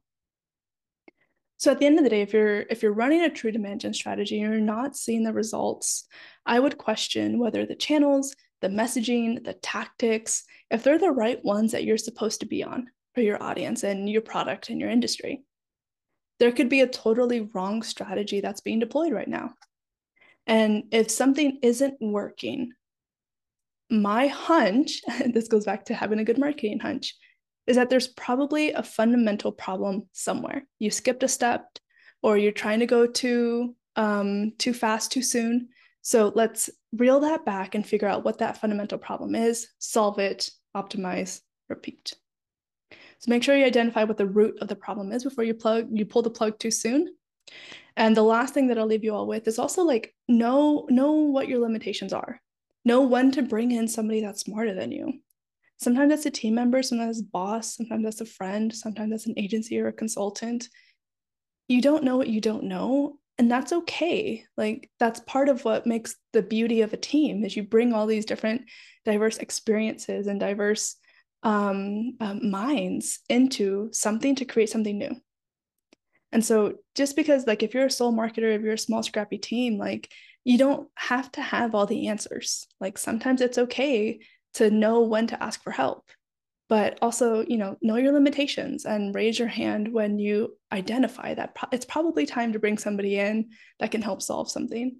so 1.57 1.71
at 1.71 1.79
the 1.79 1.85
end 1.85 1.97
of 1.97 2.03
the 2.03 2.09
day 2.09 2.21
if 2.21 2.33
you're 2.33 2.61
if 2.69 2.83
you're 2.83 2.93
running 2.93 3.21
a 3.21 3.29
true 3.29 3.51
gen 3.51 3.93
strategy 3.93 4.39
and 4.41 4.53
you're 4.53 4.61
not 4.61 4.95
seeing 4.95 5.23
the 5.23 5.33
results 5.33 6.05
i 6.45 6.59
would 6.59 6.77
question 6.77 7.39
whether 7.39 7.65
the 7.65 7.75
channels 7.75 8.35
the 8.63 8.69
messaging 8.69 9.43
the 9.43 9.53
tactics 9.53 10.45
if 10.71 10.83
they're 10.83 10.97
the 10.97 11.11
right 11.11 11.43
ones 11.45 11.73
that 11.73 11.83
you're 11.83 11.97
supposed 11.97 12.39
to 12.39 12.47
be 12.47 12.63
on 12.63 12.87
for 13.13 13.21
your 13.21 13.41
audience 13.43 13.83
and 13.83 14.09
your 14.09 14.21
product 14.21 14.69
and 14.69 14.81
your 14.81 14.89
industry 14.89 15.43
there 16.39 16.51
could 16.51 16.69
be 16.69 16.81
a 16.81 16.87
totally 16.87 17.49
wrong 17.53 17.81
strategy 17.83 18.41
that's 18.41 18.61
being 18.61 18.79
deployed 18.79 19.13
right 19.13 19.27
now. 19.27 19.53
And 20.45 20.83
if 20.91 21.09
something 21.09 21.59
isn't 21.61 21.95
working, 22.01 22.73
my 23.89 24.27
hunch, 24.27 25.01
this 25.25 25.47
goes 25.47 25.65
back 25.65 25.85
to 25.85 25.93
having 25.93 26.19
a 26.19 26.25
good 26.25 26.37
marketing 26.37 26.79
hunch, 26.79 27.15
is 27.65 27.77
that 27.77 27.89
there's 27.89 28.09
probably 28.09 28.71
a 28.71 28.83
fundamental 28.83 29.51
problem 29.51 30.09
somewhere. 30.11 30.67
You 30.79 30.91
skipped 30.91 31.23
a 31.23 31.29
step 31.29 31.65
or 32.21 32.37
you're 32.37 32.51
trying 32.51 32.79
to 32.79 32.85
go 32.85 33.07
too 33.07 33.75
um, 33.95 34.53
too 34.57 34.73
fast 34.73 35.11
too 35.11 35.21
soon. 35.21 35.69
So 36.03 36.33
let's 36.35 36.69
reel 36.91 37.21
that 37.21 37.45
back 37.45 37.75
and 37.75 37.87
figure 37.87 38.09
out 38.09 38.25
what 38.25 38.39
that 38.39 38.57
fundamental 38.57 38.97
problem 38.97 39.35
is, 39.35 39.69
solve 39.79 40.19
it, 40.19 40.51
optimize, 40.75 41.39
repeat. 41.69 42.13
So 42.91 43.29
make 43.29 43.41
sure 43.41 43.55
you 43.55 43.65
identify 43.65 44.03
what 44.03 44.17
the 44.17 44.25
root 44.25 44.57
of 44.59 44.67
the 44.67 44.75
problem 44.75 45.13
is 45.13 45.23
before 45.23 45.45
you 45.45 45.53
plug 45.53 45.87
you 45.91 46.05
pull 46.05 46.21
the 46.21 46.29
plug 46.29 46.59
too 46.59 46.71
soon. 46.71 47.15
And 47.95 48.17
the 48.17 48.21
last 48.21 48.53
thing 48.53 48.67
that 48.67 48.77
I'll 48.77 48.85
leave 48.85 49.05
you 49.05 49.15
all 49.15 49.27
with 49.27 49.47
is 49.47 49.57
also 49.57 49.83
like 49.83 50.13
know 50.27 50.85
know 50.89 51.13
what 51.13 51.47
your 51.47 51.59
limitations 51.59 52.11
are. 52.11 52.41
Know 52.83 53.03
when 53.03 53.31
to 53.31 53.41
bring 53.41 53.71
in 53.71 53.87
somebody 53.87 54.19
that's 54.19 54.41
smarter 54.41 54.73
than 54.73 54.91
you. 54.91 55.21
Sometimes 55.77 56.09
that's 56.09 56.25
a 56.25 56.31
team 56.31 56.55
member, 56.55 56.83
sometimes 56.83 57.21
boss, 57.21 57.75
sometimes 57.75 58.03
that's 58.03 58.21
a 58.21 58.25
friend, 58.25 58.73
sometimes 58.73 59.11
that's 59.11 59.27
an 59.27 59.35
agency 59.37 59.79
or 59.79 59.87
a 59.87 59.93
consultant. 59.93 60.67
You 61.69 61.81
don't 61.81 62.03
know 62.03 62.17
what 62.17 62.27
you 62.27 62.41
don't 62.41 62.65
know, 62.65 63.19
and 63.37 63.49
that's 63.49 63.73
okay. 63.73 64.45
Like 64.57 64.89
that's 64.99 65.19
part 65.21 65.49
of 65.49 65.65
what 65.65 65.87
makes 65.87 66.15
the 66.33 66.41
beauty 66.41 66.81
of 66.81 66.93
a 66.93 66.97
team 66.97 67.43
is 67.43 67.55
you 67.55 67.63
bring 67.63 67.93
all 67.93 68.05
these 68.05 68.25
different 68.25 68.63
diverse 69.05 69.37
experiences 69.37 70.27
and 70.27 70.39
diverse 70.39 70.95
um, 71.41 72.15
um, 72.19 72.51
minds 72.51 73.19
into 73.29 73.89
something 73.91 74.35
to 74.35 74.45
create 74.45 74.69
something 74.69 74.97
new. 74.97 75.15
And 76.31 76.43
so, 76.43 76.73
just 76.95 77.15
because, 77.15 77.45
like, 77.45 77.61
if 77.61 77.75
you're 77.75 77.85
a 77.85 77.91
sole 77.91 78.11
marketer, 78.11 78.55
if 78.55 78.63
you're 78.63 78.73
a 78.73 78.77
small, 78.77 79.03
scrappy 79.03 79.37
team, 79.37 79.77
like, 79.77 80.11
you 80.43 80.57
don't 80.57 80.89
have 80.95 81.31
to 81.33 81.41
have 81.41 81.75
all 81.75 81.85
the 81.85 82.07
answers. 82.07 82.65
Like, 82.79 82.97
sometimes 82.97 83.39
it's 83.39 83.59
okay 83.59 84.19
to 84.55 84.71
know 84.71 85.01
when 85.01 85.27
to 85.27 85.43
ask 85.43 85.61
for 85.61 85.69
help, 85.69 86.05
but 86.69 86.97
also, 87.01 87.45
you 87.47 87.57
know, 87.57 87.77
know 87.81 87.97
your 87.97 88.13
limitations 88.13 88.85
and 88.85 89.13
raise 89.13 89.37
your 89.37 89.47
hand 89.47 89.91
when 89.91 90.19
you 90.19 90.55
identify 90.71 91.33
that 91.33 91.55
pro- 91.55 91.69
it's 91.71 91.85
probably 91.85 92.25
time 92.25 92.53
to 92.53 92.59
bring 92.59 92.77
somebody 92.77 93.17
in 93.19 93.49
that 93.79 93.91
can 93.91 94.01
help 94.01 94.21
solve 94.21 94.49
something. 94.49 94.95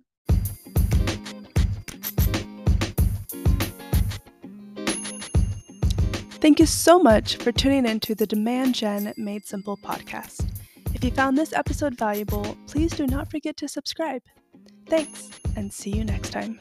Thank 6.44 6.60
you 6.60 6.66
so 6.66 7.00
much 7.00 7.38
for 7.38 7.54
tuning 7.54 7.86
in 7.86 8.02
to 8.02 8.16
the 8.16 8.28
Demand 8.28 8.76
Gen 8.76 9.14
Made 9.16 9.46
Simple 9.46 9.78
podcast. 9.78 10.46
If 10.94 11.02
you 11.02 11.10
found 11.10 11.38
this 11.38 11.54
episode 11.54 11.98
valuable, 11.98 12.58
please 12.68 12.92
do 12.92 13.08
not 13.08 13.32
forget 13.32 13.56
to 13.58 13.70
subscribe. 13.70 14.22
Thanks, 14.88 15.30
and 15.56 15.72
see 15.72 15.92
you 15.92 16.04
next 16.04 16.32
time. 16.32 16.60